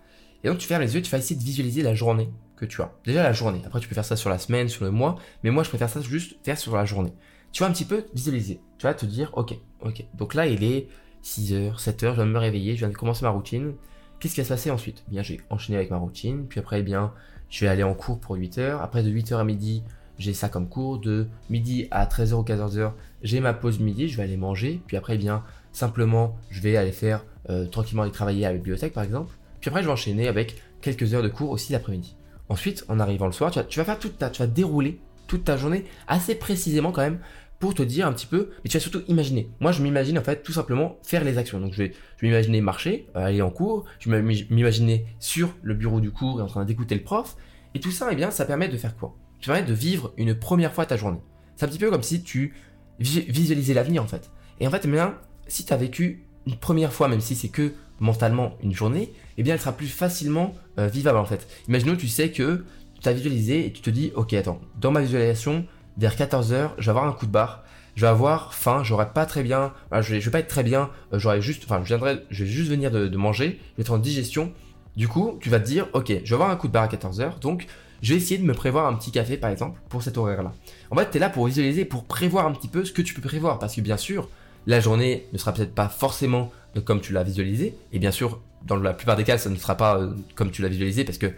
Et 0.44 0.48
donc 0.48 0.58
tu 0.58 0.66
fermes 0.66 0.82
les 0.82 0.94
yeux, 0.94 1.02
tu 1.02 1.10
vas 1.10 1.18
essayer 1.18 1.38
de 1.38 1.44
visualiser 1.44 1.82
la 1.82 1.94
journée 1.94 2.30
que 2.56 2.64
tu 2.64 2.82
as. 2.82 2.92
Déjà 3.04 3.22
la 3.22 3.32
journée. 3.32 3.62
Après, 3.66 3.80
tu 3.80 3.88
peux 3.88 3.94
faire 3.94 4.04
ça 4.04 4.16
sur 4.16 4.30
la 4.30 4.38
semaine, 4.38 4.68
sur 4.68 4.84
le 4.84 4.90
mois, 4.90 5.16
mais 5.42 5.50
moi 5.50 5.62
je 5.62 5.68
préfère 5.68 5.88
ça 5.88 6.00
juste 6.00 6.36
faire 6.44 6.58
sur 6.58 6.76
la 6.76 6.84
journée. 6.84 7.12
Tu 7.52 7.62
vas 7.62 7.68
un 7.68 7.72
petit 7.72 7.84
peu 7.84 8.04
visualiser. 8.14 8.60
Tu 8.78 8.84
vas 8.84 8.94
te 8.94 9.06
dire, 9.06 9.30
ok, 9.34 9.54
ok. 9.80 10.04
Donc 10.14 10.34
là, 10.34 10.46
il 10.46 10.62
est 10.62 10.88
6h, 11.24 11.78
7h, 11.78 12.10
je 12.10 12.14
viens 12.14 12.26
de 12.26 12.30
me 12.30 12.38
réveiller, 12.38 12.74
je 12.74 12.80
viens 12.80 12.88
de 12.88 12.96
commencer 12.96 13.24
ma 13.24 13.30
routine. 13.30 13.74
Qu'est-ce 14.20 14.34
qui 14.34 14.40
va 14.40 14.44
se 14.44 14.50
passer 14.50 14.70
ensuite? 14.70 15.04
Bien, 15.08 15.22
j'ai 15.22 15.40
enchaîné 15.50 15.78
avec 15.78 15.90
ma 15.90 15.96
routine, 15.96 16.46
puis 16.46 16.60
après, 16.60 16.80
eh 16.80 16.82
bien, 16.82 17.12
je 17.48 17.64
vais 17.64 17.68
aller 17.68 17.82
en 17.82 17.94
cours 17.94 18.18
pour 18.18 18.36
8h. 18.36 18.80
Après, 18.80 19.02
de 19.02 19.10
8h 19.10 19.36
à 19.36 19.44
midi, 19.44 19.82
j'ai 20.18 20.34
ça 20.34 20.48
comme 20.48 20.68
cours. 20.68 20.98
De 20.98 21.28
midi 21.48 21.86
à 21.90 22.04
13h 22.04 22.34
ou 22.34 22.42
14h, 22.42 22.92
j'ai 23.22 23.40
ma 23.40 23.54
pause 23.54 23.78
midi, 23.78 24.08
je 24.08 24.16
vais 24.16 24.24
aller 24.24 24.36
manger. 24.36 24.80
Puis 24.86 24.96
après, 24.96 25.14
eh 25.14 25.18
bien, 25.18 25.42
simplement, 25.72 26.36
je 26.50 26.60
vais 26.60 26.76
aller 26.76 26.92
faire 26.92 27.24
euh, 27.50 27.66
tranquillement 27.66 28.02
aller 28.02 28.12
travailler 28.12 28.44
à 28.44 28.50
la 28.50 28.58
bibliothèque, 28.58 28.92
par 28.92 29.04
exemple. 29.04 29.34
Puis 29.60 29.68
après, 29.68 29.82
je 29.82 29.86
vais 29.86 29.92
enchaîner 29.92 30.28
avec 30.28 30.62
quelques 30.80 31.14
heures 31.14 31.22
de 31.22 31.28
cours 31.28 31.50
aussi 31.50 31.72
l'après-midi. 31.72 32.16
Ensuite, 32.48 32.84
en 32.88 33.00
arrivant 33.00 33.26
le 33.26 33.32
soir, 33.32 33.50
tu 33.50 33.58
vas, 33.58 33.64
tu 33.64 33.78
vas 33.78 33.84
faire 33.84 33.98
toute 33.98 34.18
ta, 34.18 34.30
tu 34.30 34.40
vas 34.40 34.46
dérouler 34.46 35.00
toute 35.26 35.44
ta 35.44 35.56
journée 35.56 35.84
assez 36.06 36.34
précisément 36.34 36.92
quand 36.92 37.02
même 37.02 37.20
pour 37.58 37.74
te 37.74 37.82
dire 37.82 38.06
un 38.06 38.12
petit 38.12 38.26
peu, 38.26 38.50
mais 38.62 38.70
tu 38.70 38.76
vas 38.76 38.80
surtout 38.80 39.02
imaginer. 39.08 39.50
Moi, 39.60 39.72
je 39.72 39.82
m'imagine 39.82 40.18
en 40.18 40.22
fait 40.22 40.42
tout 40.42 40.52
simplement 40.52 40.96
faire 41.02 41.24
les 41.24 41.38
actions. 41.38 41.60
Donc, 41.60 41.72
je 41.72 41.82
vais, 41.82 41.92
je 42.16 42.22
vais 42.22 42.28
m'imaginer 42.28 42.60
marcher, 42.60 43.08
euh, 43.16 43.26
aller 43.26 43.42
en 43.42 43.50
cours, 43.50 43.84
je 43.98 44.10
vais 44.10 44.22
m'imaginer 44.22 45.06
sur 45.18 45.54
le 45.62 45.74
bureau 45.74 46.00
du 46.00 46.10
cours 46.10 46.40
et 46.40 46.42
en 46.42 46.46
train 46.46 46.64
d'écouter 46.64 46.94
le 46.94 47.02
prof. 47.02 47.36
Et 47.74 47.80
tout 47.80 47.90
ça, 47.90 48.08
eh 48.10 48.14
bien, 48.14 48.30
ça 48.30 48.44
permet 48.44 48.68
de 48.68 48.76
faire 48.76 48.96
quoi? 48.96 49.16
Ça 49.40 49.52
permet 49.52 49.68
de 49.68 49.74
vivre 49.74 50.12
une 50.16 50.34
première 50.34 50.72
fois 50.72 50.86
ta 50.86 50.96
journée. 50.96 51.20
C'est 51.56 51.66
un 51.66 51.68
petit 51.68 51.78
peu 51.78 51.90
comme 51.90 52.02
si 52.02 52.22
tu 52.22 52.54
visualisais 53.00 53.74
l'avenir 53.74 54.02
en 54.02 54.06
fait. 54.06 54.30
Et 54.60 54.66
en 54.66 54.70
fait, 54.70 54.82
eh 54.84 54.88
bien, 54.88 55.16
si 55.48 55.64
tu 55.64 55.72
as 55.72 55.76
vécu 55.76 56.27
une 56.48 56.56
première 56.56 56.92
fois, 56.92 57.08
même 57.08 57.20
si 57.20 57.36
c'est 57.36 57.50
que 57.50 57.74
mentalement 58.00 58.56
une 58.62 58.74
journée, 58.74 59.12
eh 59.36 59.42
bien, 59.42 59.54
elle 59.54 59.60
sera 59.60 59.72
plus 59.72 59.88
facilement 59.88 60.54
euh, 60.78 60.86
vivable 60.86 61.18
en 61.18 61.26
fait. 61.26 61.46
Imaginons, 61.68 61.94
tu 61.94 62.08
sais 62.08 62.30
que 62.30 62.64
tu 63.02 63.08
as 63.08 63.12
visualisé 63.12 63.66
et 63.66 63.72
tu 63.72 63.82
te 63.82 63.90
dis, 63.90 64.12
ok, 64.14 64.32
attends, 64.32 64.60
dans 64.80 64.90
ma 64.90 65.02
visualisation, 65.02 65.66
vers 65.98 66.16
14h, 66.16 66.70
je 66.78 66.84
vais 66.84 66.88
avoir 66.88 67.06
un 67.06 67.12
coup 67.12 67.26
de 67.26 67.30
barre, 67.30 67.64
je 67.96 68.02
vais 68.02 68.08
avoir 68.08 68.54
faim, 68.54 68.82
j'aurai 68.82 69.12
pas 69.12 69.26
très 69.26 69.42
bien, 69.42 69.74
je, 69.92 70.14
vais, 70.14 70.30
pas 70.30 70.38
être 70.38 70.48
très 70.48 70.62
bien, 70.62 70.88
euh, 71.12 71.18
j'aurai 71.18 71.42
juste, 71.42 71.64
enfin, 71.64 71.80
je 71.82 71.88
viendrai, 71.88 72.20
je 72.30 72.44
vais 72.44 72.50
juste 72.50 72.70
venir 72.70 72.90
de, 72.90 73.14
manger, 73.16 73.60
je 73.72 73.76
vais 73.76 73.82
être 73.82 73.92
en 73.92 73.98
digestion. 73.98 74.52
Du 74.96 75.06
coup, 75.06 75.38
tu 75.40 75.50
vas 75.50 75.60
te 75.60 75.66
dire, 75.66 75.86
ok, 75.92 76.08
je 76.08 76.28
vais 76.28 76.34
avoir 76.34 76.50
un 76.50 76.56
coup 76.56 76.68
de 76.68 76.72
barre 76.72 76.84
à 76.84 76.88
14h, 76.88 77.40
donc 77.40 77.66
je 78.00 78.14
vais 78.14 78.18
essayer 78.18 78.38
de 78.38 78.44
me 78.44 78.54
prévoir 78.54 78.86
un 78.86 78.94
petit 78.94 79.10
café 79.10 79.36
par 79.36 79.50
exemple 79.50 79.80
pour 79.88 80.02
cet 80.02 80.16
horaire-là. 80.16 80.52
En 80.90 80.96
fait, 80.96 81.10
tu 81.10 81.16
es 81.18 81.20
là 81.20 81.28
pour 81.28 81.46
visualiser, 81.46 81.84
pour 81.84 82.04
prévoir 82.04 82.46
un 82.46 82.52
petit 82.52 82.68
peu 82.68 82.84
ce 82.84 82.92
que 82.92 83.02
tu 83.02 83.12
peux 83.12 83.20
prévoir, 83.20 83.58
parce 83.58 83.74
que 83.74 83.80
bien 83.80 83.96
sûr, 83.96 84.28
la 84.68 84.80
journée 84.80 85.26
ne 85.32 85.38
sera 85.38 85.52
peut-être 85.52 85.74
pas 85.74 85.88
forcément 85.88 86.52
euh, 86.76 86.80
comme 86.80 87.00
tu 87.00 87.12
l'as 87.12 87.24
visualisé, 87.24 87.74
et 87.92 87.98
bien 87.98 88.12
sûr, 88.12 88.40
dans 88.66 88.76
la 88.76 88.92
plupart 88.92 89.16
des 89.16 89.24
cas, 89.24 89.38
ça 89.38 89.48
ne 89.48 89.56
sera 89.56 89.76
pas 89.76 89.98
euh, 89.98 90.10
comme 90.34 90.50
tu 90.50 90.62
l'as 90.62 90.68
visualisé, 90.68 91.04
parce 91.04 91.16
que 91.18 91.32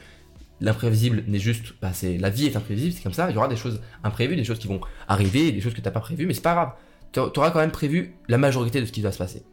l'imprévisible 0.60 1.22
n'est 1.28 1.38
juste, 1.38 1.74
la 1.80 2.30
vie 2.30 2.46
est 2.46 2.56
imprévisible, 2.56 2.92
c'est 2.92 3.02
comme 3.02 3.14
ça. 3.14 3.30
Il 3.30 3.34
y 3.34 3.38
aura 3.38 3.48
des 3.48 3.56
choses 3.56 3.80
imprévues, 4.02 4.36
des 4.36 4.44
choses 4.44 4.58
qui 4.58 4.66
vont 4.66 4.80
arriver, 5.08 5.52
des 5.52 5.60
choses 5.60 5.72
que 5.72 5.80
tu 5.80 5.84
n'as 5.84 5.92
pas 5.92 6.00
prévues, 6.00 6.26
mais 6.26 6.34
c'est 6.34 6.42
pas 6.42 6.54
grave. 6.54 6.72
Tu 7.12 7.20
auras 7.20 7.50
quand 7.50 7.60
même 7.60 7.70
prévu 7.70 8.14
la 8.28 8.36
majorité 8.36 8.80
de 8.80 8.86
ce 8.86 8.92
qui 8.92 9.00
va 9.00 9.12
se 9.12 9.18
passer. 9.18 9.44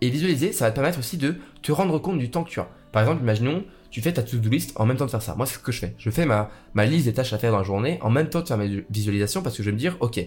Et 0.00 0.10
visualiser, 0.10 0.52
ça 0.52 0.66
va 0.66 0.70
te 0.70 0.76
permettre 0.76 0.98
aussi 0.98 1.18
de 1.18 1.34
te 1.60 1.72
rendre 1.72 1.98
compte 1.98 2.18
du 2.18 2.30
temps 2.30 2.44
que 2.44 2.50
tu 2.50 2.60
as. 2.60 2.68
Par 2.92 3.02
exemple, 3.02 3.22
imaginons, 3.22 3.64
tu 3.90 4.00
fais 4.00 4.12
ta 4.12 4.22
to-do 4.22 4.48
list 4.48 4.72
en 4.76 4.86
même 4.86 4.96
temps 4.96 5.06
de 5.06 5.10
faire 5.10 5.22
ça. 5.22 5.34
Moi, 5.34 5.46
c'est 5.46 5.54
ce 5.54 5.58
que 5.58 5.72
je 5.72 5.80
fais. 5.80 5.94
Je 5.98 6.10
fais 6.10 6.24
ma, 6.24 6.50
ma 6.72 6.86
liste 6.86 7.04
des 7.06 7.12
tâches 7.12 7.32
à 7.32 7.38
faire 7.38 7.52
dans 7.52 7.58
la 7.58 7.64
journée 7.64 7.98
en 8.00 8.10
même 8.10 8.28
temps 8.28 8.40
de 8.40 8.48
faire 8.48 8.58
mes 8.58 8.84
visualisations 8.90 9.42
parce 9.42 9.56
que 9.56 9.62
je 9.62 9.68
vais 9.68 9.74
me 9.74 9.78
dire, 9.78 9.96
ok, 10.00 10.20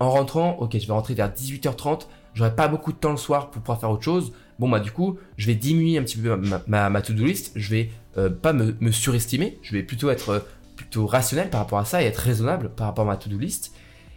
en 0.00 0.10
rentrant, 0.10 0.56
ok, 0.58 0.76
je 0.78 0.86
vais 0.86 0.92
rentrer 0.92 1.14
vers 1.14 1.30
18h30, 1.30 2.06
j'aurai 2.34 2.54
pas 2.54 2.68
beaucoup 2.68 2.92
de 2.92 2.98
temps 2.98 3.10
le 3.10 3.16
soir 3.16 3.50
pour 3.50 3.62
pouvoir 3.62 3.80
faire 3.80 3.90
autre 3.90 4.02
chose. 4.02 4.32
Bon, 4.58 4.68
bah, 4.68 4.80
du 4.80 4.92
coup, 4.92 5.18
je 5.36 5.46
vais 5.46 5.54
diminuer 5.54 5.98
un 5.98 6.02
petit 6.02 6.18
peu 6.18 6.36
ma, 6.66 6.90
ma 6.90 7.02
to-do 7.02 7.24
list, 7.24 7.52
je 7.56 7.70
vais 7.70 7.90
euh, 8.18 8.30
pas 8.30 8.52
me, 8.52 8.90
surestimer, 8.92 9.58
je 9.62 9.72
vais 9.72 9.82
plutôt 9.82 10.10
être 10.10 10.28
euh, 10.30 10.40
plutôt 10.76 11.06
rationnel 11.06 11.50
par 11.50 11.60
rapport 11.60 11.78
à 11.78 11.84
ça 11.84 12.02
et 12.02 12.06
être 12.06 12.18
raisonnable 12.18 12.70
par 12.70 12.86
rapport 12.86 13.04
à 13.04 13.08
ma 13.08 13.16
to-do 13.16 13.38
list. 13.38 13.72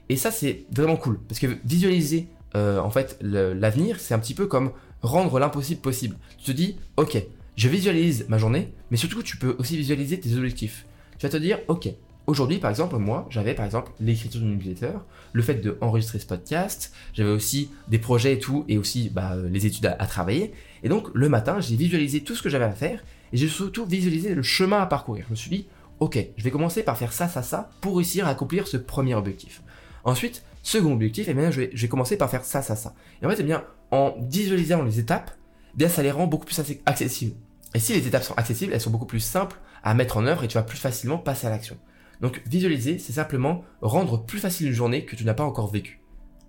Et 0.09 0.15
ça, 0.15 0.31
c'est 0.31 0.65
vraiment 0.71 0.95
cool 0.95 1.19
parce 1.27 1.39
que 1.39 1.47
visualiser 1.65 2.27
euh, 2.55 2.79
en 2.79 2.89
fait 2.89 3.17
l'avenir, 3.21 3.99
c'est 3.99 4.13
un 4.13 4.19
petit 4.19 4.33
peu 4.33 4.47
comme 4.47 4.71
rendre 5.01 5.39
l'impossible 5.39 5.81
possible. 5.81 6.15
Tu 6.37 6.45
te 6.45 6.51
dis, 6.51 6.77
ok, 6.95 7.21
je 7.55 7.67
visualise 7.67 8.25
ma 8.29 8.37
journée, 8.37 8.73
mais 8.91 8.97
surtout 8.97 9.23
tu 9.23 9.37
peux 9.37 9.55
aussi 9.59 9.75
visualiser 9.77 10.19
tes 10.19 10.35
objectifs. 10.35 10.85
Tu 11.17 11.25
vas 11.25 11.31
te 11.31 11.37
dire, 11.37 11.59
ok, 11.67 11.89
aujourd'hui 12.27 12.59
par 12.59 12.69
exemple, 12.69 12.97
moi 12.97 13.25
j'avais 13.29 13.53
par 13.53 13.65
exemple 13.65 13.91
l'écriture 13.99 14.41
d'une 14.41 14.55
newsletter, 14.55 14.91
le 15.33 15.41
fait 15.41 15.55
d'enregistrer 15.55 16.19
ce 16.19 16.25
podcast, 16.25 16.93
j'avais 17.13 17.31
aussi 17.31 17.71
des 17.87 17.97
projets 17.97 18.33
et 18.33 18.39
tout, 18.39 18.65
et 18.67 18.77
aussi 18.77 19.09
bah, 19.09 19.35
les 19.49 19.65
études 19.65 19.87
à 19.87 20.05
travailler. 20.05 20.53
Et 20.83 20.89
donc 20.89 21.07
le 21.13 21.29
matin, 21.29 21.59
j'ai 21.59 21.75
visualisé 21.75 22.21
tout 22.21 22.35
ce 22.35 22.43
que 22.43 22.49
j'avais 22.49 22.65
à 22.65 22.71
faire 22.71 23.03
et 23.33 23.37
j'ai 23.37 23.47
surtout 23.47 23.85
visualisé 23.85 24.35
le 24.35 24.43
chemin 24.43 24.79
à 24.81 24.85
parcourir. 24.85 25.25
Je 25.27 25.31
me 25.31 25.35
suis 25.35 25.49
dit, 25.49 25.67
ok, 25.99 26.19
je 26.37 26.43
vais 26.43 26.51
commencer 26.51 26.83
par 26.83 26.97
faire 26.97 27.13
ça, 27.13 27.27
ça, 27.27 27.41
ça, 27.41 27.69
pour 27.81 27.97
réussir 27.97 28.27
à 28.27 28.29
accomplir 28.29 28.67
ce 28.67 28.77
premier 28.77 29.15
objectif. 29.15 29.61
Ensuite, 30.03 30.43
second 30.63 30.93
objectif, 30.93 31.27
et 31.27 31.33
bien 31.33 31.51
je 31.51 31.61
vais, 31.61 31.87
commencer 31.87 32.17
par 32.17 32.29
faire 32.29 32.43
ça, 32.43 32.61
ça, 32.61 32.75
ça. 32.75 32.93
Et 33.21 33.25
en 33.25 33.29
fait, 33.29 33.37
eh 33.39 33.43
bien, 33.43 33.63
en 33.91 34.15
visualisant 34.21 34.83
les 34.83 34.99
étapes, 34.99 35.31
eh 35.73 35.77
bien 35.77 35.89
ça 35.89 36.03
les 36.03 36.11
rend 36.11 36.27
beaucoup 36.27 36.45
plus 36.45 36.59
accessibles. 36.85 37.35
Et 37.73 37.79
si 37.79 37.93
les 37.93 38.07
étapes 38.07 38.23
sont 38.23 38.35
accessibles, 38.35 38.73
elles 38.73 38.81
sont 38.81 38.89
beaucoup 38.89 39.05
plus 39.05 39.19
simples 39.19 39.57
à 39.83 39.93
mettre 39.93 40.17
en 40.17 40.25
œuvre 40.25 40.43
et 40.43 40.47
tu 40.47 40.55
vas 40.55 40.63
plus 40.63 40.77
facilement 40.77 41.17
passer 41.17 41.47
à 41.47 41.49
l'action. 41.49 41.77
Donc 42.21 42.41
visualiser, 42.47 42.97
c'est 42.97 43.13
simplement 43.13 43.63
rendre 43.81 44.25
plus 44.25 44.39
facile 44.39 44.67
une 44.67 44.73
journée 44.73 45.05
que 45.05 45.15
tu 45.15 45.23
n'as 45.23 45.33
pas 45.33 45.43
encore 45.43 45.71
vécue. 45.71 46.01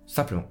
Simplement. 0.07 0.45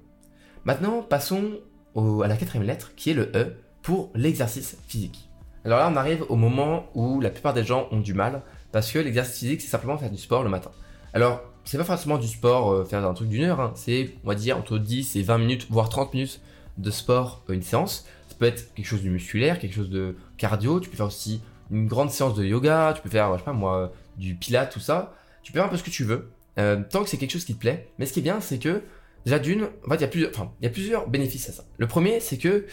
Maintenant, 0.65 1.03
passons 1.03 1.61
à 1.97 2.29
la 2.29 2.37
quatrième 2.37 2.67
lettre, 2.67 2.95
qui 2.95 3.11
est 3.11 3.15
le 3.15 3.31
E 3.35 3.57
pour 3.83 4.11
l'exercice 4.15 4.77
physique. 4.87 5.29
Alors 5.65 5.79
là, 5.79 5.91
on 5.93 5.97
arrive 5.97 6.25
au 6.29 6.37
moment 6.37 6.87
où 6.95 7.21
la 7.21 7.31
plupart 7.31 7.55
des 7.55 7.65
gens 7.65 7.89
ont 7.91 8.01
du 8.01 8.15
mal, 8.15 8.43
parce 8.73 8.93
que 8.93 8.99
l'exercice 8.99 9.39
physique, 9.39 9.61
c'est 9.61 9.69
simplement 9.69 9.99
faire 9.99 10.11
du 10.11 10.19
sport 10.19 10.45
le 10.45 10.51
matin. 10.51 10.71
Alors, 11.15 11.43
c'est 11.65 11.79
pas 11.79 11.85
forcément 11.85 12.19
du 12.19 12.29
sport, 12.29 12.73
euh, 12.73 12.85
faire 12.85 13.05
un 13.05 13.15
truc 13.15 13.29
d'une 13.29 13.45
heure, 13.45 13.61
hein. 13.61 13.73
c'est, 13.75 14.15
on 14.25 14.29
va 14.29 14.35
dire, 14.35 14.57
entre 14.57 14.79
10 14.79 15.17
et 15.17 15.23
20 15.23 15.39
minutes, 15.39 15.67
voire 15.71 15.89
30 15.89 16.15
minutes 16.15 16.41
de 16.79 16.91
sport, 16.91 17.43
euh, 17.51 17.55
une 17.55 17.63
séance. 17.63 18.07
Ça 18.29 18.37
peut 18.39 18.47
être 18.47 18.73
quelque 18.75 18.87
chose 18.87 19.03
de 19.03 19.09
musculaire, 19.09 19.59
quelque 19.59 19.75
chose 19.75 19.91
de 19.91 20.17
cardio, 20.37 20.81
tu 20.81 20.89
peux 20.89 20.97
faire 20.97 21.07
aussi 21.07 21.43
une 21.71 21.87
grande 21.87 22.11
séance 22.11 22.35
de 22.35 22.45
yoga, 22.45 22.93
tu 22.95 23.03
peux 23.03 23.11
faire, 23.11 23.33
je 23.35 23.39
sais 23.39 23.45
pas 23.45 23.53
moi, 23.53 23.93
du 24.19 24.35
pilates, 24.35 24.73
tout 24.73 24.81
ça. 24.81 25.15
Tu 25.43 25.53
peux 25.53 25.59
faire 25.59 25.67
un 25.67 25.71
peu 25.71 25.77
ce 25.77 25.83
que 25.83 25.91
tu 25.91 26.05
veux, 26.05 26.31
euh, 26.59 26.83
tant 26.91 27.03
que 27.03 27.09
c'est 27.09 27.17
quelque 27.17 27.31
chose 27.31 27.45
qui 27.45 27.55
te 27.55 27.61
plaît. 27.61 27.91
Mais 27.99 28.07
ce 28.07 28.13
qui 28.13 28.21
est 28.21 28.23
bien, 28.23 28.41
c'est 28.41 28.59
que, 28.59 28.83
déjà 29.25 29.39
d'une, 29.39 29.65
en 29.87 29.91
fait, 29.91 29.97
il 29.97 30.01
y, 30.01 30.05
a 30.05 30.09
plusieurs, 30.09 30.33
il 30.61 30.65
y 30.65 30.67
a 30.67 30.71
plusieurs 30.71 31.09
bénéfices 31.09 31.49
à 31.49 31.53
ça. 31.53 31.65
Le 31.79 31.87
premier, 31.87 32.21
c'est 32.21 32.39
que 32.39 32.67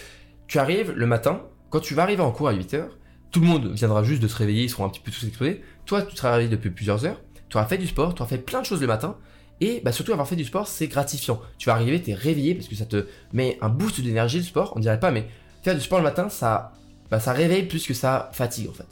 tu 0.47 0.59
arrives 0.59 0.91
le 0.91 1.05
matin, 1.05 1.43
quand 1.69 1.79
tu 1.79 1.93
vas 1.93 2.03
arriver 2.03 2.21
en 2.21 2.31
cours 2.31 2.47
à 2.47 2.53
8h, 2.53 2.87
tout 3.31 3.39
le 3.39 3.47
monde 3.47 3.71
viendra 3.73 4.03
juste 4.03 4.21
de 4.21 4.27
se 4.27 4.35
réveiller, 4.35 4.63
ils 4.63 4.69
seront 4.69 4.85
un 4.85 4.89
petit 4.89 5.01
peu 5.01 5.11
tous 5.11 5.25
explosés. 5.25 5.61
Toi, 5.85 6.03
tu 6.03 6.25
réveillé 6.25 6.49
depuis 6.49 6.69
plusieurs 6.69 7.05
heures, 7.05 7.21
tu 7.49 7.57
auras 7.57 7.65
fait 7.65 7.77
du 7.77 7.87
sport, 7.87 8.15
tu 8.15 8.21
auras 8.21 8.29
fait 8.29 8.37
plein 8.37 8.61
de 8.61 8.65
choses 8.65 8.81
le 8.81 8.87
matin, 8.87 9.17
et 9.61 9.81
bah, 9.83 9.91
surtout 9.91 10.11
avoir 10.11 10.27
fait 10.27 10.35
du 10.35 10.45
sport, 10.45 10.67
c'est 10.67 10.87
gratifiant. 10.87 11.41
Tu 11.57 11.67
vas 11.67 11.73
arriver, 11.73 12.01
tu 12.01 12.11
es 12.11 12.13
réveillé 12.13 12.55
parce 12.55 12.67
que 12.67 12.75
ça 12.75 12.85
te 12.85 13.07
met 13.33 13.57
un 13.61 13.69
boost 13.69 14.01
d'énergie 14.01 14.37
le 14.37 14.43
sport, 14.43 14.73
on 14.75 14.79
dirait 14.79 14.99
pas, 14.99 15.11
mais 15.11 15.27
faire 15.63 15.75
du 15.75 15.81
sport 15.81 15.99
le 15.99 16.03
matin, 16.03 16.29
ça, 16.29 16.73
bah, 17.09 17.19
ça 17.19 17.33
réveille 17.33 17.63
plus 17.63 17.85
que 17.85 17.93
ça 17.93 18.29
fatigue 18.33 18.69
en 18.69 18.73
fait. 18.73 18.87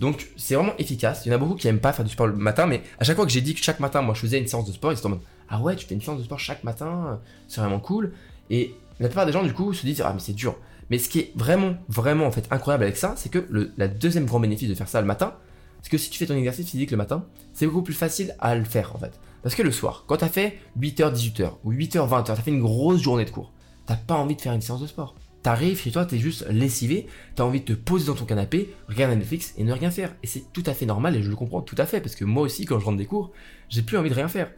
Donc 0.00 0.28
c'est 0.36 0.54
vraiment 0.54 0.74
efficace. 0.78 1.22
Il 1.24 1.30
y 1.30 1.32
en 1.32 1.36
a 1.36 1.38
beaucoup 1.38 1.54
qui 1.54 1.68
aiment 1.68 1.80
pas 1.80 1.92
faire 1.92 2.04
du 2.04 2.12
sport 2.12 2.26
le 2.26 2.34
matin, 2.34 2.66
mais 2.66 2.82
à 2.98 3.04
chaque 3.04 3.16
fois 3.16 3.24
que 3.24 3.32
j'ai 3.32 3.40
dit 3.40 3.54
que 3.54 3.62
chaque 3.62 3.80
matin, 3.80 4.02
moi 4.02 4.14
je 4.14 4.20
faisais 4.20 4.38
une 4.38 4.46
séance 4.46 4.66
de 4.66 4.72
sport, 4.72 4.92
ils 4.92 5.06
en 5.06 5.10
mode 5.10 5.20
Ah 5.48 5.60
ouais, 5.60 5.76
tu 5.76 5.86
fais 5.86 5.94
une 5.94 6.02
séance 6.02 6.18
de 6.18 6.24
sport 6.24 6.38
chaque 6.38 6.64
matin, 6.64 7.20
c'est 7.48 7.60
vraiment 7.60 7.80
cool. 7.80 8.12
Et 8.50 8.74
la 9.00 9.08
plupart 9.08 9.26
des 9.26 9.32
gens 9.32 9.42
du 9.42 9.52
coup 9.52 9.72
se 9.72 9.86
disent 9.86 10.02
Ah 10.04 10.12
mais 10.12 10.20
c'est 10.20 10.34
dur. 10.34 10.56
Mais 10.90 10.98
ce 10.98 11.08
qui 11.08 11.18
est 11.18 11.32
vraiment, 11.34 11.74
vraiment 11.88 12.26
en 12.26 12.30
fait 12.30 12.46
incroyable 12.50 12.84
avec 12.84 12.96
ça, 12.96 13.14
c'est 13.16 13.30
que 13.30 13.44
le 13.48 13.72
la 13.76 13.88
deuxième 13.88 14.26
grand 14.26 14.40
bénéfice 14.40 14.68
de 14.68 14.74
faire 14.74 14.88
ça 14.88 15.00
le 15.00 15.06
matin, 15.06 15.34
c'est 15.82 15.90
que 15.90 15.98
si 15.98 16.10
tu 16.10 16.18
fais 16.18 16.26
ton 16.26 16.36
exercice 16.36 16.68
physique 16.68 16.90
le 16.90 16.96
matin, 16.96 17.24
c'est 17.52 17.66
beaucoup 17.66 17.82
plus 17.82 17.94
facile 17.94 18.34
à 18.38 18.54
le 18.54 18.64
faire 18.64 18.94
en 18.94 18.98
fait. 18.98 19.18
Parce 19.42 19.54
que 19.54 19.62
le 19.62 19.72
soir, 19.72 20.04
quand 20.06 20.16
tu 20.18 20.24
as 20.24 20.28
fait 20.28 20.58
8h, 20.78 21.14
18h 21.14 21.52
ou 21.64 21.72
8h, 21.72 22.08
20h, 22.08 22.32
as 22.32 22.36
fait 22.36 22.50
une 22.50 22.62
grosse 22.62 23.00
journée 23.00 23.24
de 23.24 23.30
cours, 23.30 23.52
t'as 23.86 23.96
pas 23.96 24.14
envie 24.14 24.36
de 24.36 24.40
faire 24.40 24.52
une 24.52 24.60
séance 24.60 24.80
de 24.80 24.86
sport. 24.86 25.14
T'arrives 25.46 25.80
chez 25.80 25.92
toi, 25.92 26.04
t'es 26.04 26.18
juste 26.18 26.44
lessivé, 26.50 27.06
t'as 27.36 27.44
envie 27.44 27.60
de 27.60 27.66
te 27.66 27.72
poser 27.72 28.08
dans 28.08 28.16
ton 28.16 28.24
canapé, 28.24 28.74
regarder 28.88 29.14
Netflix 29.14 29.54
et 29.56 29.62
ne 29.62 29.72
rien 29.72 29.92
faire. 29.92 30.12
Et 30.24 30.26
c'est 30.26 30.52
tout 30.52 30.64
à 30.66 30.74
fait 30.74 30.86
normal 30.86 31.14
et 31.14 31.22
je 31.22 31.30
le 31.30 31.36
comprends 31.36 31.60
tout 31.60 31.76
à 31.78 31.86
fait 31.86 32.00
parce 32.00 32.16
que 32.16 32.24
moi 32.24 32.42
aussi, 32.42 32.64
quand 32.64 32.80
je 32.80 32.84
rentre 32.84 32.96
des 32.96 33.06
cours, 33.06 33.30
j'ai 33.68 33.82
plus 33.82 33.96
envie 33.96 34.10
de 34.10 34.14
rien 34.16 34.26
faire. 34.26 34.50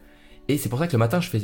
Et 0.47 0.57
c'est 0.57 0.67
pour 0.67 0.79
ça 0.79 0.87
que 0.87 0.93
le 0.93 0.97
matin, 0.97 1.21
je 1.21 1.29
fais 1.29 1.41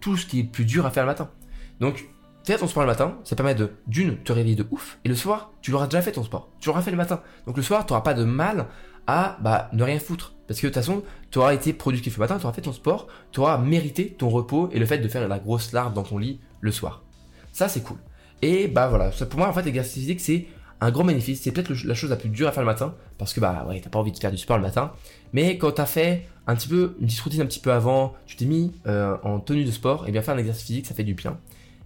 tout 0.00 0.16
ce 0.16 0.26
qui 0.26 0.40
est 0.40 0.42
plus 0.42 0.64
dur 0.64 0.84
à 0.84 0.90
faire 0.90 1.04
le 1.04 1.10
matin. 1.10 1.30
Donc, 1.78 2.08
Faire 2.42 2.58
ton 2.58 2.66
sport 2.66 2.82
le 2.82 2.88
matin, 2.88 3.18
ça 3.22 3.36
permet 3.36 3.54
de, 3.54 3.70
d'une, 3.86 4.16
te 4.16 4.32
réveiller 4.32 4.56
de 4.56 4.66
ouf, 4.70 4.98
et 5.04 5.08
le 5.08 5.14
soir, 5.14 5.52
tu 5.60 5.70
l'auras 5.70 5.86
déjà 5.86 6.02
fait 6.02 6.12
ton 6.12 6.24
sport. 6.24 6.48
Tu 6.58 6.68
l'auras 6.68 6.82
fait 6.82 6.90
le 6.90 6.96
matin. 6.96 7.22
Donc 7.46 7.56
le 7.56 7.62
soir, 7.62 7.86
tu 7.86 7.92
n'auras 7.92 8.02
pas 8.02 8.14
de 8.14 8.24
mal 8.24 8.66
à 9.06 9.36
bah, 9.42 9.68
ne 9.72 9.84
rien 9.84 10.00
foutre. 10.00 10.34
Parce 10.48 10.58
que 10.58 10.66
de 10.66 10.72
toute 10.72 10.82
façon, 10.82 11.04
tu 11.30 11.38
auras 11.38 11.54
été 11.54 11.72
productif 11.72 12.16
le 12.16 12.20
matin, 12.20 12.38
tu 12.38 12.46
auras 12.46 12.54
fait 12.54 12.62
ton 12.62 12.72
sport, 12.72 13.06
tu 13.30 13.38
auras 13.38 13.58
mérité 13.58 14.16
ton 14.18 14.28
repos 14.28 14.70
et 14.72 14.80
le 14.80 14.86
fait 14.86 14.98
de 14.98 15.06
faire 15.06 15.28
la 15.28 15.38
grosse 15.38 15.72
larve 15.72 15.92
dans 15.94 16.02
ton 16.02 16.18
lit 16.18 16.40
le 16.60 16.72
soir. 16.72 17.04
Ça, 17.52 17.68
c'est 17.68 17.82
cool. 17.82 17.98
Et 18.42 18.68
bah 18.68 18.88
voilà, 18.88 19.10
pour 19.10 19.38
moi, 19.38 19.48
en 19.48 19.52
fait, 19.52 19.62
l'exercice 19.62 19.94
physique, 19.94 20.20
c'est 20.20 20.46
un 20.80 20.90
grand 20.90 21.04
bénéfice. 21.04 21.42
C'est 21.42 21.50
peut-être 21.50 21.70
la 21.70 21.94
chose 21.94 22.10
la 22.10 22.16
plus 22.16 22.28
dure 22.28 22.48
à 22.48 22.52
faire 22.52 22.62
le 22.62 22.66
matin, 22.66 22.94
parce 23.18 23.32
que 23.32 23.40
bah 23.40 23.66
ouais, 23.68 23.80
t'as 23.80 23.90
pas 23.90 23.98
envie 23.98 24.12
de 24.12 24.18
faire 24.18 24.30
du 24.30 24.38
sport 24.38 24.56
le 24.56 24.62
matin. 24.62 24.92
Mais 25.32 25.58
quand 25.58 25.72
tu 25.72 25.80
as 25.80 25.86
fait 25.86 26.26
un 26.46 26.54
petit 26.54 26.68
peu, 26.68 26.96
une 27.00 27.06
petite 27.06 27.20
routine 27.20 27.42
un 27.42 27.46
petit 27.46 27.60
peu 27.60 27.72
avant, 27.72 28.14
tu 28.26 28.36
t'es 28.36 28.44
mis 28.44 28.72
euh, 28.86 29.16
en 29.22 29.40
tenue 29.40 29.64
de 29.64 29.70
sport, 29.70 30.08
et 30.08 30.12
bien 30.12 30.22
faire 30.22 30.34
un 30.34 30.38
exercice 30.38 30.66
physique, 30.66 30.86
ça 30.86 30.94
fait 30.94 31.04
du 31.04 31.14
bien. 31.14 31.38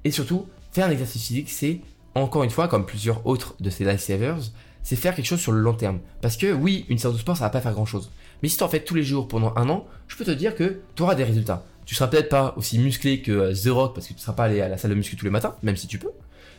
Et 0.05 0.11
surtout, 0.11 0.47
faire 0.73 0.87
un 0.87 0.91
exercice 0.91 1.27
physique, 1.27 1.51
c'est, 1.51 1.81
encore 2.15 2.45
une 2.45 2.51
fois, 2.51 2.69
comme 2.69 2.85
plusieurs 2.85 3.27
autres 3.27 3.55
de 3.61 3.71
ces 3.71 3.85
lifesavers, 3.85 4.39
c'est 4.83 4.97
faire 4.97 5.15
quelque 5.15 5.27
chose 5.27 5.41
sur 5.41 5.53
le 5.53 5.61
long 5.61 5.75
terme. 5.75 6.01
Parce 6.21 6.37
que 6.37 6.53
oui, 6.53 6.85
une 6.89 6.99
séance 6.99 7.15
de 7.15 7.19
sport, 7.19 7.37
ça 7.37 7.45
va 7.45 7.51
pas 7.51 7.61
faire 7.61 7.73
grand 7.73 7.87
chose. 7.87 8.11
Mais 8.43 8.49
si 8.49 8.57
tu 8.57 8.65
en 8.65 8.69
fais 8.69 8.81
tous 8.81 8.95
les 8.95 9.05
jours 9.05 9.29
pendant 9.29 9.53
un 9.57 9.69
an, 9.69 9.87
je 10.09 10.17
peux 10.17 10.25
te 10.25 10.31
dire 10.31 10.55
que 10.55 10.81
tu 10.97 11.03
auras 11.03 11.15
des 11.15 11.25
résultats. 11.25 11.65
Tu 11.85 11.95
seras 11.95 12.09
peut-être 12.09 12.29
pas 12.29 12.55
aussi 12.57 12.79
musclé 12.79 13.23
que 13.23 13.33
euh, 13.33 13.55
The 13.55 13.69
Rock 13.69 13.95
parce 13.95 14.07
que 14.07 14.13
tu 14.13 14.19
ne 14.19 14.23
seras 14.23 14.33
pas 14.33 14.45
allé 14.45 14.61
à 14.61 14.69
la 14.69 14.79
salle 14.79 14.91
de 14.91 14.97
muscu 14.97 15.17
tous 15.17 15.25
les 15.25 15.31
matins, 15.31 15.57
même 15.63 15.77
si 15.77 15.87
tu 15.87 15.99
peux. 15.99 16.11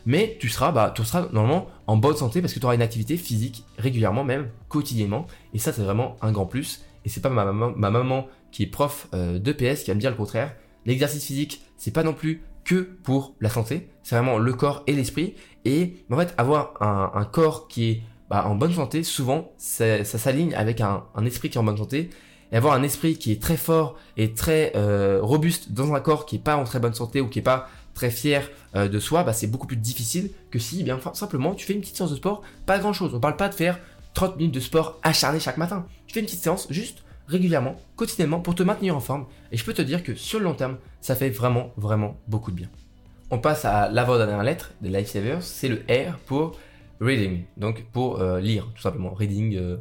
Mais 0.06 0.38
tu 0.40 0.50
seras, 0.50 0.72
bah, 0.72 0.94
tu 0.96 1.04
seras 1.04 1.28
normalement 1.32 1.68
en 1.88 1.98
bonne 1.98 2.16
santé 2.16 2.42
parce 2.42 2.54
que 2.54 2.60
tu 2.60 2.66
auras 2.66 2.76
une 2.76 2.82
activité 2.82 3.18
physique 3.18 3.66
régulièrement, 3.78 4.24
même 4.24 4.50
quotidiennement. 4.68 5.28
Et 5.54 5.60
ça, 5.60 5.72
c'est 5.72 5.84
vraiment 5.84 6.18
un 6.22 6.32
grand 6.32 6.46
plus. 6.46 6.84
Et 7.06 7.10
c'est 7.10 7.22
pas 7.22 7.30
ma 7.30 7.46
maman, 7.46 7.74
ma 7.76 7.90
maman 7.90 8.28
qui 8.52 8.64
est 8.64 8.68
prof 8.68 9.08
euh, 9.14 9.40
de 9.40 9.52
PS 9.52 9.84
qui 9.84 9.92
va 9.92 9.96
me 9.96 10.00
dire 10.00 10.10
le 10.10 10.16
contraire. 10.16 10.56
L'exercice 10.86 11.26
physique, 11.26 11.64
c'est 11.78 11.92
pas 11.92 12.04
non 12.04 12.14
plus 12.14 12.44
que 12.64 12.82
pour 13.04 13.36
la 13.42 13.50
santé. 13.50 13.90
C'est 14.04 14.16
vraiment 14.16 14.38
le 14.38 14.54
corps 14.54 14.84
et 14.88 14.94
l'esprit. 14.94 15.36
Et 15.66 16.06
en 16.12 16.18
fait, 16.18 16.34
avoir 16.38 16.74
un, 16.82 17.26
corps 17.26 17.68
qui 17.68 17.90
est 17.90 18.02
bah, 18.30 18.46
en 18.48 18.56
bonne 18.56 18.74
santé, 18.74 19.04
souvent, 19.04 19.52
ça, 19.58 20.04
s'aligne 20.04 20.54
avec 20.56 20.82
un, 20.82 21.04
esprit 21.26 21.50
qui 21.50 21.58
est 21.58 21.62
en 21.62 21.64
bonne 21.64 21.78
santé. 21.78 22.10
Et 22.52 22.58
avoir 22.58 22.76
un 22.76 22.84
esprit 22.84 23.18
qui 23.18 23.32
est 23.32 23.42
très 23.42 23.58
fort 23.58 23.96
et 24.16 24.34
très 24.34 24.74
euh, 24.76 25.20
robuste 25.22 25.72
dans 25.72 25.94
un 25.94 26.00
corps 26.00 26.26
qui 26.26 26.36
est 26.36 26.44
pas 26.44 26.56
en 26.56 26.66
très 26.66 26.80
bonne 26.80 26.94
santé 26.94 27.20
ou 27.20 27.28
qui 27.28 27.40
est 27.40 27.44
pas 27.44 27.68
très 27.94 28.10
fier 28.10 28.50
euh, 28.76 28.88
de 28.88 29.00
soi, 29.00 29.24
bah, 29.24 29.34
c'est 29.34 29.48
beaucoup 29.48 29.68
plus 29.68 29.78
difficile 29.78 30.32
que 30.52 30.60
si, 30.60 30.82
eh 30.82 30.84
bien 30.84 31.00
simplement, 31.14 31.54
tu 31.54 31.66
fais 31.66 31.74
une 31.74 31.82
petite 31.82 31.98
séance 31.98 32.12
de 32.12 32.16
sport, 32.16 32.42
pas 32.66 32.80
grand 32.80 32.94
chose. 32.94 33.14
On 33.14 33.20
parle 33.20 33.38
pas 33.38 33.50
de 33.50 33.54
faire 33.54 33.80
30 34.14 34.38
minutes 34.38 34.54
de 34.54 34.60
sport 34.60 35.00
acharné 35.04 35.40
chaque 35.40 35.58
matin. 35.58 35.86
Tu 36.08 36.14
fais 36.14 36.20
une 36.20 36.26
petite 36.26 36.44
séance 36.44 36.68
juste 36.70 37.04
régulièrement, 37.28 37.78
quotidiennement, 37.96 38.40
pour 38.40 38.56
te 38.56 38.64
maintenir 38.64 38.96
en 38.96 39.00
forme. 39.00 39.26
Et 39.52 39.58
je 39.58 39.64
peux 39.64 39.74
te 39.74 39.82
dire 39.82 40.04
que 40.04 40.16
sur 40.16 40.40
le 40.40 40.46
long 40.46 40.54
terme, 40.54 40.78
ça 41.02 41.16
fait 41.16 41.30
vraiment, 41.30 41.72
vraiment 41.78 42.18
beaucoup 42.28 42.52
de 42.52 42.58
bien. 42.58 42.70
On 43.32 43.40
passe 43.40 43.66
à 43.66 43.90
l'avant-dernière 43.90 44.44
lettre 44.44 44.74
de 44.82 44.90
Lifesavers, 44.90 45.42
c'est 45.42 45.70
le 45.70 45.78
R 45.90 46.18
pour 46.26 46.60
reading, 47.00 47.44
donc 47.58 47.86
pour 47.92 48.22
euh, 48.22 48.40
lire, 48.40 48.70
tout 48.76 48.82
simplement. 48.82 49.14
Reading 49.14 49.56
euh, 49.56 49.78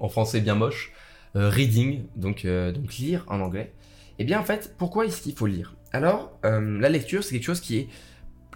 en, 0.00 0.08
français 0.08 0.40
bien 0.40 0.54
moche. 0.54 0.92
Reading, 1.34 2.06
donc, 2.16 2.44
donc 2.44 2.94
lire 2.94 3.24
en 3.28 3.40
anglais. 3.40 3.72
Et 4.18 4.22
eh 4.22 4.24
bien 4.24 4.40
en 4.40 4.44
fait, 4.44 4.74
pourquoi 4.76 5.06
est-ce 5.06 5.22
qu'il 5.22 5.34
faut 5.34 5.46
lire? 5.46 5.74
Alors, 5.92 6.32
euh, 6.44 6.78
la 6.80 6.88
lecture, 6.88 7.24
c'est 7.24 7.34
quelque 7.34 7.44
chose 7.44 7.60
qui, 7.60 7.78
est, 7.78 7.88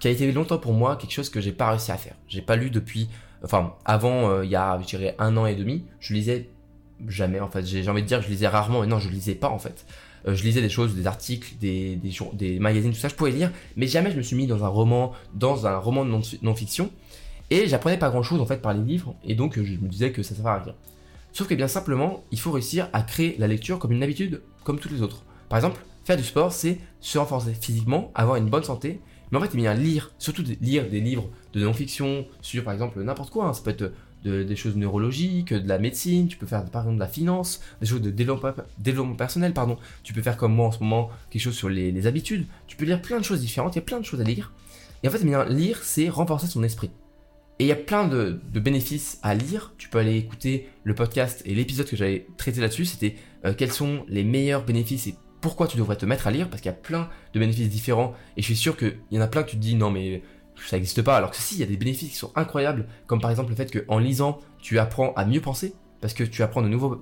qui 0.01 0.09
a 0.09 0.11
été 0.11 0.31
longtemps 0.31 0.59
pour 0.59 0.73
moi, 0.73 0.97
quelque 0.97 1.13
chose 1.13 1.31
que 1.31 1.41
j'ai 1.41 1.53
pas 1.53 1.71
réussi 1.71 1.91
à 1.91 1.97
faire. 1.97 2.15
J'ai 2.29 2.43
pas 2.43 2.57
lu 2.57 2.71
depuis, 2.71 3.09
enfin, 3.43 3.75
avant, 3.85 4.31
euh, 4.31 4.45
il 4.45 4.51
y 4.51 4.57
a, 4.57 4.79
je 4.81 4.87
dirais, 4.87 5.15
un 5.19 5.37
an 5.37 5.47
et 5.47 5.55
demi, 5.55 5.85
je 5.99 6.15
lisais 6.15 6.51
jamais, 7.09 7.41
en 7.41 7.49
fait. 7.49 7.65
J'ai 7.67 7.89
envie 7.89 8.03
de 8.03 8.07
dire 8.07 8.23
je 8.23 8.29
lisais 8.29 8.47
rarement, 8.47 8.83
mais 8.83 8.87
non, 8.87 8.99
je 8.99 9.09
lisais 9.09 9.35
pas, 9.35 9.49
en 9.49 9.59
fait. 9.59 9.85
Euh, 10.27 10.35
je 10.35 10.45
lisais 10.45 10.61
des 10.61 10.69
choses, 10.69 10.95
des 10.95 11.07
articles, 11.07 11.55
des, 11.61 11.99
magazines, 12.61 12.93
tout 12.93 12.99
ça, 12.99 13.09
je 13.09 13.15
pouvais 13.15 13.33
lire, 13.33 13.51
mais 13.77 13.87
jamais 13.87 14.11
je 14.11 14.17
me 14.17 14.23
suis 14.23 14.37
mis 14.37 14.47
dans 14.47 14.65
un 14.65 14.69
roman, 14.69 15.13
dans 15.35 15.67
un 15.67 15.77
roman 15.77 16.05
de 16.05 16.21
non-fiction. 16.43 16.91
Et 17.51 17.67
j'apprenais 17.67 17.99
pas 17.99 18.11
grand 18.11 18.23
chose, 18.23 18.41
en 18.41 18.47
fait, 18.47 18.63
par 18.63 18.73
les 18.73 18.83
livres, 18.83 19.15
et 19.25 19.35
donc 19.35 19.61
je 19.61 19.75
me 19.75 19.89
disais 19.89 20.13
que 20.13 20.23
ça 20.23 20.35
servait 20.35 20.51
à 20.51 20.63
rien. 20.63 20.75
Sauf 21.33 21.49
que 21.49 21.55
bien 21.55 21.69
simplement, 21.69 22.23
il 22.31 22.39
faut 22.39 22.53
réussir 22.53 22.89
à 22.93 23.03
créer 23.03 23.35
la 23.39 23.49
lecture 23.49 23.81
comme 23.81 23.91
une 23.91 24.03
habitude, 24.05 24.41
comme 24.63 24.79
toutes 24.79 24.93
les 24.93 25.03
autres. 25.03 25.25
Par 25.49 25.59
exemple, 25.59 25.81
faire 26.05 26.17
du 26.17 26.25
sport, 26.25 26.53
c'est 26.53 26.79
se 27.01 27.19
renforcer 27.19 27.55
physiquement, 27.55 28.11
avoir 28.15 28.37
une 28.37 28.49
bonne 28.49 28.65
santé. 28.65 29.01
Mais 29.31 29.39
en 29.39 29.41
fait, 29.41 29.51
il 29.55 29.57
bien 29.57 29.75
lire, 29.75 30.13
surtout 30.19 30.45
lire 30.61 30.89
des 30.89 31.01
livres 31.01 31.29
de 31.55 31.61
non-fiction 31.65 32.27
sur, 32.41 32.63
par 32.63 32.73
exemple, 32.73 33.03
n'importe 33.03 33.31
quoi. 33.31 33.47
Hein. 33.47 33.53
Ça 33.53 33.63
peut 33.63 33.71
être 33.71 33.93
des 34.25 34.57
choses 34.57 34.77
neurologiques, 34.77 35.53
de 35.53 35.69
la 35.69 35.79
médecine, 35.79 36.29
tu 36.29 36.37
peux 36.37 36.47
faire 36.47 36.65
par 36.65 36.83
exemple 36.83 36.97
de 36.97 37.01
la 37.01 37.09
finance, 37.09 37.61
des 37.81 37.87
choses 37.87 38.01
de 38.01 38.11
développement, 38.11 39.15
personnel, 39.17 39.53
pardon. 39.53 39.77
Tu 40.03 40.13
peux 40.13 40.23
faire 40.23 40.37
comme 40.37 40.55
moi 40.55 40.69
en 40.69 40.73
ce 40.73 40.81
moment 40.81 41.11
quelque 41.31 41.43
chose 41.43 41.55
sur 41.55 41.69
les, 41.69 42.07
habitudes. 42.07 42.47
Tu 42.67 42.77
peux 42.77 42.85
lire 42.85 43.03
plein 43.03 43.19
de 43.19 43.25
choses 43.25 43.41
différentes, 43.41 43.75
il 43.75 43.79
y 43.79 43.83
a 43.83 43.85
plein 43.85 44.01
de 44.01 44.05
choses 44.05 44.21
à 44.21 44.25
lire. 44.25 44.53
Et 45.03 45.09
en 45.09 45.11
fait, 45.11 45.23
bien, 45.23 45.45
lire, 45.45 45.81
c'est 45.83 46.09
renforcer 46.09 46.47
son 46.47 46.63
esprit. 46.63 46.91
Et 47.59 47.65
il 47.65 47.67
y 47.69 47.73
a 47.73 47.77
plein 47.77 48.09
de, 48.09 48.41
bénéfices 48.55 49.19
à 49.23 49.35
lire. 49.35 49.75
Tu 49.79 49.89
peux 49.89 49.99
aller 49.99 50.17
écouter 50.17 50.69
le 50.83 50.95
podcast 50.95 51.43
et 51.45 51.55
l'épisode 51.55 51.87
que 51.87 51.97
j'avais 51.97 52.27
traité 52.37 52.61
là-dessus. 52.61 52.87
C'était 52.87 53.17
euh, 53.45 53.55
quels 53.57 53.73
sont 53.73 54.05
les 54.09 54.25
meilleurs 54.25 54.65
bénéfices 54.65 55.07
et 55.07 55.15
pourquoi 55.45 55.67
tu 55.67 55.77
devrais 55.77 55.97
te 55.97 56.07
mettre 56.07 56.27
à 56.27 56.31
lire. 56.31 56.49
Parce 56.49 56.63
qu'il 56.63 56.71
y 56.71 56.75
a 56.75 56.79
plein 56.79 57.11
de 57.35 57.39
bénéfices 57.39 57.69
différents. 57.69 58.15
Et 58.39 58.41
je 58.41 58.47
suis 58.47 58.57
sûr 58.57 58.79
qu'il 58.79 58.97
y 59.11 59.19
en 59.19 59.21
a 59.21 59.27
plein 59.27 59.43
que 59.43 59.51
tu 59.51 59.57
te 59.57 59.61
dis 59.61 59.75
non 59.75 59.91
mais 59.91 60.23
ça 60.57 60.77
n'existe 60.77 61.03
pas. 61.03 61.19
Alors 61.19 61.33
que 61.33 61.37
si, 61.37 61.57
il 61.57 61.61
y 61.61 61.63
a 61.63 61.67
des 61.67 61.77
bénéfices 61.77 62.09
qui 62.09 62.17
sont 62.17 62.33
incroyables. 62.35 62.87
Comme 63.07 63.21
par 63.21 63.31
exemple 63.31 63.51
le 63.51 63.55
fait 63.55 63.71
qu'en 63.71 63.99
lisant, 63.99 64.39
tu 64.59 64.79
apprends 64.79 65.13
à 65.17 65.27
mieux 65.27 65.43
penser. 65.43 65.75
Parce 66.01 66.15
que 66.15 66.25
tu 66.25 66.43
apprends 66.43 66.63
de 66.63 66.69
nouveaux, 66.69 66.99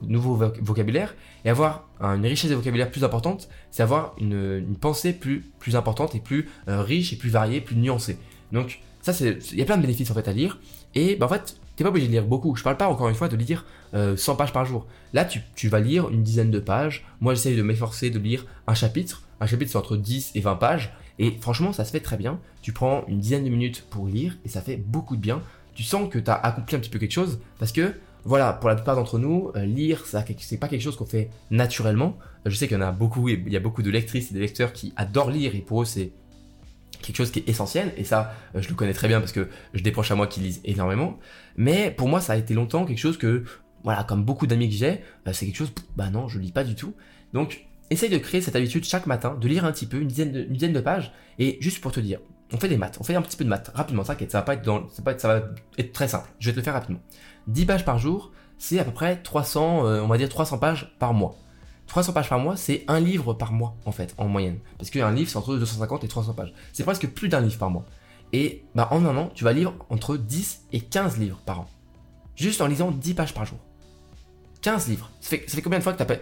vocabulaires. 0.61 1.15
Et 1.45 1.51
avoir 1.51 1.89
une 2.01 2.27
richesse 2.27 2.51
de 2.51 2.57
vocabulaire 2.57 2.91
plus 2.91 3.05
importante, 3.05 3.49
c'est 3.71 3.85
avoir 3.85 4.17
une, 4.21 4.77
pensée 4.81 5.13
plus, 5.13 5.45
plus 5.61 5.77
importante 5.77 6.17
et 6.17 6.21
plus 6.21 6.49
euh, 6.67 6.83
riche 6.83 7.13
et 7.13 7.17
plus 7.17 7.31
variée, 7.31 7.61
plus 7.61 7.77
nuancée. 7.77 8.19
Donc 8.51 8.81
ça, 9.03 9.13
il 9.21 9.59
y 9.59 9.63
a 9.63 9.65
plein 9.65 9.77
de 9.77 9.83
bénéfices 9.83 10.11
en 10.11 10.15
fait 10.15 10.27
à 10.27 10.33
lire. 10.33 10.59
Et 10.97 11.15
bah, 11.15 11.27
en 11.27 11.29
fait, 11.29 11.61
pas 11.83 11.91
obligé 11.91 12.07
de 12.07 12.13
lire 12.13 12.25
beaucoup. 12.25 12.55
Je 12.57 12.63
parle 12.63 12.77
pas 12.77 12.89
encore 12.89 13.09
une 13.09 13.15
fois 13.15 13.29
de 13.29 13.37
lire 13.37 13.65
100 13.93 13.97
euh, 13.97 14.37
pages 14.37 14.53
par 14.53 14.65
jour. 14.65 14.87
Là, 15.13 15.25
tu, 15.25 15.41
tu, 15.55 15.69
vas 15.69 15.81
lire 15.81 16.09
une 16.11 16.23
dizaine 16.23 16.51
de 16.51 16.59
pages. 16.59 17.05
Moi, 17.21 17.35
j'essaye 17.35 17.57
de 17.57 17.63
m'efforcer 17.63 18.11
de 18.11 18.19
lire 18.19 18.47
un 18.67 18.75
chapitre. 18.75 19.23
Un 19.41 19.47
chapitre, 19.47 19.73
c'est 19.73 19.79
entre 19.79 19.97
10 19.97 20.33
et 20.35 20.41
20 20.41 20.57
pages. 20.57 20.95
Et 21.19 21.33
franchement, 21.41 21.73
ça 21.73 21.85
se 21.85 21.91
fait 21.91 22.01
très 22.01 22.17
bien. 22.17 22.41
Tu 22.63 22.73
prends 22.73 23.05
une 23.09 23.21
dizaine 23.21 23.45
de 23.45 23.51
minutes 23.51 23.87
pour 23.91 24.07
lire 24.07 24.37
et 24.45 24.49
ça 24.49 24.61
fait 24.61 24.77
beaucoup 24.77 25.17
de 25.17 25.21
bien. 25.21 25.43
Tu 25.75 25.83
sens 25.83 26.09
que 26.09 26.19
tu 26.19 26.31
as 26.31 26.35
accompli 26.35 26.77
un 26.77 26.81
petit 26.81 26.91
peu 26.91 26.99
quelque 26.99 27.13
chose 27.13 27.41
parce 27.59 27.73
que, 27.73 27.95
voilà, 28.25 28.53
pour 28.53 28.69
la 28.69 28.77
plupart 28.77 28.97
d'entre 28.97 29.19
nous, 29.19 29.51
euh, 29.57 29.65
lire, 29.65 30.05
c'est 30.07 30.59
pas 30.59 30.69
quelque 30.69 30.83
chose 30.83 30.97
qu'on 30.97 31.07
fait 31.07 31.31
naturellement. 31.51 32.19
Je 32.47 32.55
sais 32.55 32.67
qu'il 32.67 32.77
y 32.77 32.81
en 32.81 32.85
a 32.85 32.93
beaucoup, 32.93 33.29
il 33.29 33.53
y 33.53 33.57
a 33.57 33.61
beaucoup 33.61 33.83
de 33.83 33.91
lectrices 33.91 34.31
et 34.31 34.35
de 34.35 34.41
lecteurs 34.41 34.73
qui 34.73 34.93
adorent 34.97 35.31
lire 35.31 35.55
et 35.55 35.61
pour 35.61 35.83
eux, 35.83 35.87
c'est 35.87 36.13
quelque 37.03 37.17
chose 37.17 37.31
qui 37.31 37.41
est 37.41 37.49
essentiel, 37.49 37.93
et 37.97 38.05
ça, 38.05 38.35
euh, 38.55 38.63
je 38.63 38.69
le 38.69 38.75
connais 38.75 38.93
très 38.93 39.09
bien 39.09 39.21
parce 39.21 39.33
que 39.33 39.49
je 39.75 39.83
déproche 39.83 40.11
à 40.11 40.15
moi 40.15 40.27
qui 40.27 40.41
lisent 40.41 40.61
énormément. 40.65 41.19
Mais 41.57 41.91
pour 41.91 42.09
moi, 42.09 42.21
ça 42.21 42.35
a 42.35 42.37
été 42.37 42.55
longtemps 42.55 42.85
quelque 42.85 42.99
chose 42.99 43.19
que, 43.19 43.45
voilà, 43.85 44.05
comme 44.05 44.25
beaucoup 44.25 44.47
d'amis 44.47 44.69
que 44.69 44.75
j'ai, 44.75 45.01
euh, 45.27 45.33
c'est 45.33 45.47
quelque 45.47 45.57
chose, 45.57 45.73
bah 45.97 46.11
non, 46.11 46.29
je 46.29 46.39
lis 46.39 46.53
pas 46.53 46.65
du 46.65 46.75
tout. 46.75 46.95
Donc, 47.33 47.67
essaye 47.91 48.11
de 48.11 48.19
créer 48.19 48.41
cette 48.41 48.57
habitude 48.57 48.85
chaque 48.85 49.07
matin, 49.07 49.37
de 49.39 49.49
lire 49.49 49.65
un 49.65 49.73
petit 49.73 49.87
peu, 49.87 50.01
une 50.01 50.09
dizaine 50.09 50.33
de, 50.33 50.43
une 50.45 50.53
dizaine 50.53 50.73
de 50.73 50.81
pages, 50.81 51.13
et 51.39 51.59
juste 51.61 51.81
pour 51.81 51.93
te 51.93 52.01
dire, 52.01 52.21
on 52.53 52.59
fait 52.59 52.69
des 52.69 52.77
maths, 52.77 52.99
on 53.01 53.05
fait 53.05 53.15
un 53.15 53.23
petit 53.23 53.37
peu 53.37 53.45
de 53.45 53.49
maths, 53.49 53.71
rapidement, 53.75 54.05
t'inquiète, 54.05 54.31
ça 54.31 54.39
va 54.39 54.45
pas 54.45 54.55
être 54.55 54.65
ça 55.19 55.29
va, 55.29 55.43
très 55.93 56.09
simple, 56.09 56.29
je 56.39 56.47
vais 56.47 56.53
te 56.53 56.59
le 56.59 56.63
faire 56.63 56.75
rapidement. 56.75 57.01
10 57.49 57.67
pages 57.67 57.85
par 57.85 57.99
jour, 57.99 58.33
c'est 58.59 58.79
à 58.79 58.85
peu 58.85 58.93
près 58.93 59.21
300, 59.23 59.87
euh, 59.87 60.01
on 60.01 60.09
va 60.09 60.19
dire 60.19 60.29
300 60.29 60.59
pages 60.59 60.95
par 60.99 61.15
mois. 61.15 61.37
300 61.93 62.15
pages 62.15 62.31
par 62.31 62.39
mois, 62.39 62.57
c'est 62.57 62.85
un 62.89 63.01
livre 63.01 63.35
par 63.35 63.53
mois, 63.53 63.77
en 63.85 63.93
fait, 63.93 64.15
en 64.17 64.27
moyenne. 64.27 64.61
Parce 64.79 64.89
qu'un 64.89 65.11
livre, 65.11 65.29
c'est 65.29 65.37
entre 65.37 65.59
250 65.59 66.05
et 66.05 66.09
300 66.09 66.33
pages. 66.33 66.55
C'est 66.73 66.85
presque 66.85 67.07
plus 67.07 67.29
d'un 67.29 67.43
livre 67.43 67.59
par 67.59 67.69
mois. 67.69 67.85
Et 68.33 68.65
bah, 68.75 68.89
en 68.93 69.05
un 69.05 69.15
an, 69.15 69.31
tu 69.35 69.45
vas 69.45 69.53
lire 69.53 69.75
entre 69.91 70.17
10 70.17 70.69
et 70.73 70.81
15 70.81 71.19
livres 71.19 71.39
par 71.45 71.61
an. 71.61 71.67
Juste 72.35 72.63
en 72.63 72.67
lisant 72.67 72.93
10 72.93 73.13
pages 73.13 73.35
par 73.35 73.45
jour. 73.45 73.59
15 74.63 74.89
livres. 74.89 75.11
Ça 75.21 75.37
fait, 75.37 75.61
combien 75.61 75.81
de 75.81 75.85
fois 75.85 75.93
que 75.93 76.03
tu. 76.03 76.15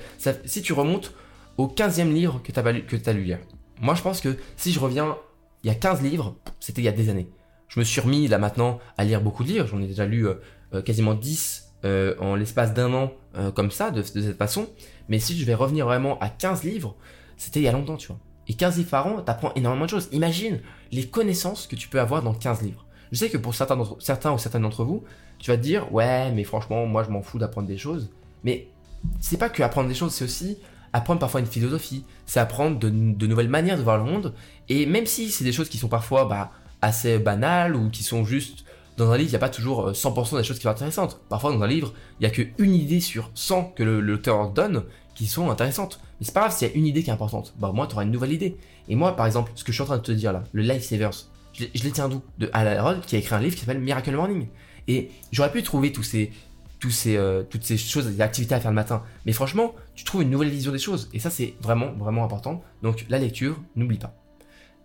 Si 0.44 0.60
tu 0.60 0.72
remontes 0.72 1.14
au 1.56 1.68
15e 1.68 2.12
livre 2.12 2.42
que 2.42 2.50
tu 2.50 2.58
as, 2.58 2.66
as 3.08 3.12
lu 3.12 3.24
hier? 3.24 3.38
Moi, 3.80 3.94
je 3.94 4.02
pense 4.02 4.20
que 4.20 4.36
si 4.56 4.72
je 4.72 4.80
reviens 4.80 5.16
il 5.62 5.68
y 5.68 5.70
a 5.70 5.76
15 5.76 6.02
livres, 6.02 6.34
c'était 6.58 6.82
il 6.82 6.86
y 6.86 6.88
a 6.88 6.92
des 6.92 7.10
années. 7.10 7.30
Je 7.68 7.78
me 7.78 7.84
suis 7.84 8.00
remis 8.00 8.26
là 8.26 8.38
maintenant 8.38 8.80
à 8.98 9.04
lire 9.04 9.20
beaucoup 9.20 9.44
de 9.44 9.50
livres. 9.50 9.68
J'en 9.68 9.80
ai 9.80 9.86
déjà 9.86 10.04
lu 10.04 10.26
euh, 10.26 10.34
euh, 10.74 10.82
quasiment 10.82 11.14
10 11.14 11.69
euh, 11.84 12.14
en 12.18 12.34
l'espace 12.34 12.74
d'un 12.74 12.92
an 12.92 13.12
comme 13.54 13.70
ça, 13.70 13.92
de, 13.92 14.00
de, 14.00 14.02
cette 14.02 14.36
façon. 14.36 14.68
Mais 15.08 15.20
si 15.20 15.38
je 15.38 15.44
vais 15.44 15.54
revenir 15.54 15.86
vraiment 15.86 16.18
à 16.18 16.28
15 16.28 16.64
livres, 16.64 16.96
c'était 17.36 17.60
il 17.60 17.62
y 17.62 17.68
a 17.68 17.72
longtemps, 17.72 17.96
tu 17.96 18.08
vois. 18.08 18.18
Et 18.48 18.54
15 18.54 18.78
livres 18.78 18.90
par 18.90 19.06
an, 19.06 19.22
t'apprends 19.22 19.54
énormément 19.54 19.84
de 19.84 19.90
choses. 19.90 20.08
Imagine 20.10 20.60
les 20.90 21.06
connaissances 21.06 21.68
que 21.68 21.76
tu 21.76 21.88
peux 21.88 22.00
avoir 22.00 22.22
dans 22.22 22.34
15 22.34 22.62
livres. 22.62 22.84
Je 23.12 23.18
sais 23.18 23.30
que 23.30 23.36
pour 23.36 23.54
certains, 23.54 23.78
certains 24.00 24.32
ou 24.32 24.38
certaines 24.38 24.62
d'entre 24.62 24.84
vous, 24.84 25.04
tu 25.38 25.50
vas 25.50 25.56
te 25.56 25.62
dire, 25.62 25.92
ouais, 25.92 26.32
mais 26.32 26.44
franchement, 26.44 26.86
moi 26.86 27.04
je 27.04 27.10
m'en 27.10 27.22
fous 27.22 27.38
d'apprendre 27.38 27.68
des 27.68 27.78
choses. 27.78 28.10
Mais 28.44 28.68
c'est 29.20 29.36
pas 29.36 29.48
que 29.48 29.62
apprendre 29.62 29.88
des 29.88 29.94
choses, 29.94 30.12
c'est 30.12 30.24
aussi 30.24 30.58
apprendre 30.92 31.20
parfois 31.20 31.40
une 31.40 31.46
philosophie, 31.46 32.04
c'est 32.26 32.40
apprendre 32.40 32.78
de, 32.78 32.90
nouvelles 32.90 33.48
manières 33.48 33.76
de 33.76 33.82
voir 33.82 33.98
le 33.98 34.04
monde. 34.04 34.34
Et 34.68 34.86
même 34.86 35.06
si 35.06 35.30
c'est 35.30 35.44
des 35.44 35.52
choses 35.52 35.68
qui 35.68 35.78
sont 35.78 35.88
parfois 35.88 36.24
bah, 36.24 36.50
assez 36.82 37.18
banales 37.18 37.76
ou 37.76 37.90
qui 37.90 38.02
sont 38.02 38.24
juste 38.24 38.64
dans 38.96 39.10
un 39.10 39.16
livre, 39.16 39.28
il 39.28 39.32
n'y 39.32 39.36
a 39.36 39.40
pas 39.40 39.48
toujours 39.48 39.90
100% 39.90 40.34
euh, 40.34 40.38
des 40.38 40.44
choses 40.44 40.56
qui 40.56 40.62
sont 40.62 40.68
intéressantes. 40.68 41.20
Parfois, 41.28 41.52
dans 41.52 41.62
un 41.62 41.66
livre, 41.66 41.92
il 42.18 42.26
n'y 42.26 42.26
a 42.26 42.30
qu'une 42.30 42.74
idée 42.74 43.00
sur 43.00 43.30
100 43.34 43.72
que 43.76 43.82
l'auteur 43.82 44.50
donne 44.50 44.84
qui 45.14 45.26
sont 45.26 45.50
intéressantes. 45.50 46.00
Mais 46.18 46.26
c'est 46.26 46.32
pas 46.32 46.40
grave 46.40 46.52
s'il 46.52 46.68
y 46.68 46.70
a 46.70 46.74
une 46.74 46.86
idée 46.86 47.02
qui 47.02 47.10
est 47.10 47.12
importante. 47.12 47.54
Bah, 47.58 47.72
moi, 47.74 47.86
tu 47.86 47.94
auras 47.94 48.04
une 48.04 48.10
nouvelle 48.10 48.32
idée. 48.32 48.56
Et 48.88 48.96
moi, 48.96 49.16
par 49.16 49.26
exemple, 49.26 49.52
ce 49.54 49.64
que 49.64 49.72
je 49.72 49.76
suis 49.76 49.82
en 49.82 49.86
train 49.86 49.98
de 49.98 50.02
te 50.02 50.12
dire 50.12 50.32
là, 50.32 50.44
le 50.52 50.62
Lifesavers, 50.62 51.12
je, 51.52 51.64
je 51.74 51.82
les 51.82 51.90
tiens 51.90 52.08
d'où? 52.08 52.22
De 52.38 52.50
Alan 52.52 52.82
Rod 52.82 53.00
qui 53.02 53.16
a 53.16 53.18
écrit 53.18 53.34
un 53.34 53.40
livre 53.40 53.54
qui 53.54 53.60
s'appelle 53.60 53.80
Miracle 53.80 54.14
Morning. 54.14 54.48
Et 54.88 55.10
j'aurais 55.32 55.52
pu 55.52 55.62
trouver 55.62 55.92
ces, 56.02 56.32
ces, 56.88 57.16
euh, 57.16 57.42
toutes 57.42 57.64
ces 57.64 57.76
choses, 57.76 58.06
des 58.06 58.20
activités 58.20 58.54
à 58.54 58.60
faire 58.60 58.70
le 58.70 58.76
matin. 58.76 59.02
Mais 59.26 59.32
franchement, 59.32 59.74
tu 59.94 60.04
trouves 60.04 60.22
une 60.22 60.30
nouvelle 60.30 60.48
vision 60.48 60.72
des 60.72 60.78
choses. 60.78 61.10
Et 61.12 61.18
ça, 61.18 61.30
c'est 61.30 61.54
vraiment, 61.60 61.92
vraiment 61.92 62.24
important. 62.24 62.62
Donc, 62.82 63.04
la 63.08 63.18
lecture, 63.18 63.60
n'oublie 63.76 63.98
pas. 63.98 64.14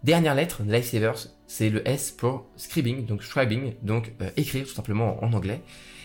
Dernière 0.04 0.36
lettre, 0.36 0.62
Lifesavers, 0.64 1.28
c'est 1.48 1.70
le 1.70 1.88
S 1.88 2.12
pour 2.12 2.46
scribing, 2.56 3.06
donc 3.06 3.24
scribing, 3.24 3.74
donc 3.84 4.14
euh, 4.22 4.30
écrire 4.38 4.66
tout 4.66 4.74
simplement 4.74 5.24
en, 5.24 5.34
anglais. 5.34 5.62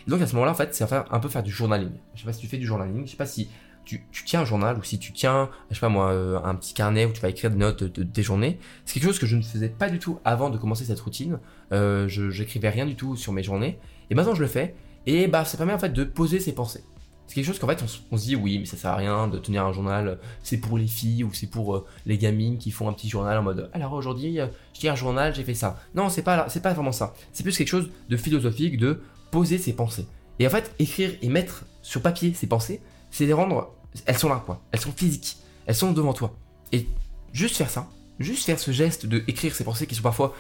Et 0.07 0.11
donc 0.11 0.21
à 0.21 0.27
ce 0.27 0.35
moment-là, 0.35 0.53
en 0.53 0.55
fait, 0.55 0.75
c'est 0.75 0.85
un 0.93 1.21
peu 1.21 1.29
faire 1.29 1.43
du 1.43 1.51
journaling. 1.51 1.93
Je 2.15 2.21
sais 2.21 2.27
pas 2.27 2.33
si 2.33 2.41
tu 2.41 2.47
fais 2.47 2.59
du 2.59 2.67
journaling, 2.67 3.07
je 3.07 3.11
sais 3.11 3.17
pas 3.17 3.27
si 3.27 3.49
tu, 3.85 4.03
tiens 4.25 4.43
un 4.43 4.45
journal 4.45 4.79
ou 4.79 4.83
si 4.83 4.99
tu 4.99 5.13
tiens, 5.13 5.51
je 5.71 5.75
sais 5.75 5.81
pas 5.81 5.89
moi, 5.89 6.11
euh, 6.13 6.41
un 6.45 6.55
petit 6.55 6.75
carnet 6.75 7.07
où 7.07 7.13
tu 7.13 7.21
vas 7.21 7.29
écrire 7.29 7.51
des 7.51 7.57
notes 7.57 7.83
de, 7.83 8.03
tes 8.03 8.23
journées. 8.23 8.59
C'est 8.85 8.95
quelque 8.95 9.05
chose 9.05 9.19
que 9.19 9.27
je 9.27 9.37
ne 9.37 9.43
faisais 9.43 9.69
pas 9.69 9.89
du 9.89 9.99
tout 9.99 10.19
avant 10.25 10.51
de 10.51 10.59
commencer 10.59 10.85
cette 10.85 11.01
routine. 11.01 11.39
Euh, 11.73 12.07
je 12.09 12.31
j'écrivais 12.31 12.69
rien 12.69 12.87
du 12.87 12.95
tout 12.95 13.17
sur 13.17 13.33
mes 13.33 13.43
journées. 13.43 13.79
Et 14.11 14.15
maintenant 14.15 14.35
je 14.35 14.43
le 14.43 14.49
fais. 14.49 14.75
Et 15.07 15.27
bah 15.29 15.45
ça 15.45 15.57
permet 15.57 15.73
en 15.73 15.79
fait 15.79 15.93
de 15.93 16.05
poser 16.05 16.41
ses 16.41 16.53
pensées. 16.53 16.85
C'est 17.31 17.37
quelque 17.37 17.47
chose 17.47 17.61
qu'en 17.61 17.69
fait 17.69 17.81
on, 18.11 18.17
se 18.17 18.25
dit 18.25 18.35
oui 18.35 18.59
mais 18.59 18.65
ça 18.65 18.77
sert 18.77 18.91
à 18.91 18.97
rien 18.97 19.29
de 19.29 19.39
tenir 19.39 19.65
un 19.65 19.73
journal, 19.73 20.19
c'est 20.43 20.57
pour 20.57 20.77
les 20.77 20.89
filles 20.89 21.23
ou 21.23 21.33
c'est 21.33 21.47
pour 21.47 21.77
euh, 21.77 21.87
les 22.05 22.19
gamines 22.19 22.59
qui 22.59 22.73
font 22.73 22.89
un 22.89 22.93
petit 22.93 23.09
journal 23.09 23.39
en 23.39 23.43
mode 23.45 23.71
alors 23.73 23.93
aujourd'hui 23.93 24.41
euh, 24.41 24.49
je 24.75 24.81
tiens 24.81 24.95
un 24.95 24.97
journal, 24.97 25.33
j'ai 25.33 25.45
fait 25.45 25.55
ça. 25.55 25.79
Non 25.95 26.09
c'est 26.09 26.23
pas 26.23 26.49
c'est 26.49 26.61
pas 26.61 26.73
vraiment 26.73 26.91
ça. 26.91 27.15
C'est 27.33 27.45
plus 27.45 27.57
quelque 27.57 27.69
chose 27.69 27.89
de 28.09 28.17
philosophique 28.17 28.79
de 28.79 29.01
poser 29.31 29.59
ses 29.59 29.75
pensées. 29.75 30.09
Et 30.41 30.47
en 30.49 30.51
fait 30.51 30.75
écrire 30.81 31.13
et 31.23 31.29
mettre 31.29 31.67
sur 31.83 32.03
papier 32.03 32.35
ses 32.35 32.49
pensées, 32.49 32.81
c'est 33.13 33.27
les 33.27 33.33
rendre, 33.33 33.77
elles 34.07 34.19
sont 34.19 34.29
là 34.29 34.43
quoi, 34.45 34.61
elles 34.73 34.81
sont 34.81 34.91
physiques, 34.91 35.37
elles 35.67 35.77
sont 35.77 35.93
devant 35.93 36.15
toi. 36.15 36.35
Et 36.73 36.89
juste 37.33 37.57
faire 37.57 37.71
ça, 37.71 37.89
juste 38.19 38.45
faire 38.45 38.59
ce 38.59 38.73
geste 38.73 39.07
de 39.07 39.23
écrire 39.29 39.55
ses 39.55 39.63
pensées 39.63 39.87
qui 39.87 39.95
sont 39.95 40.03
parfois 40.03 40.35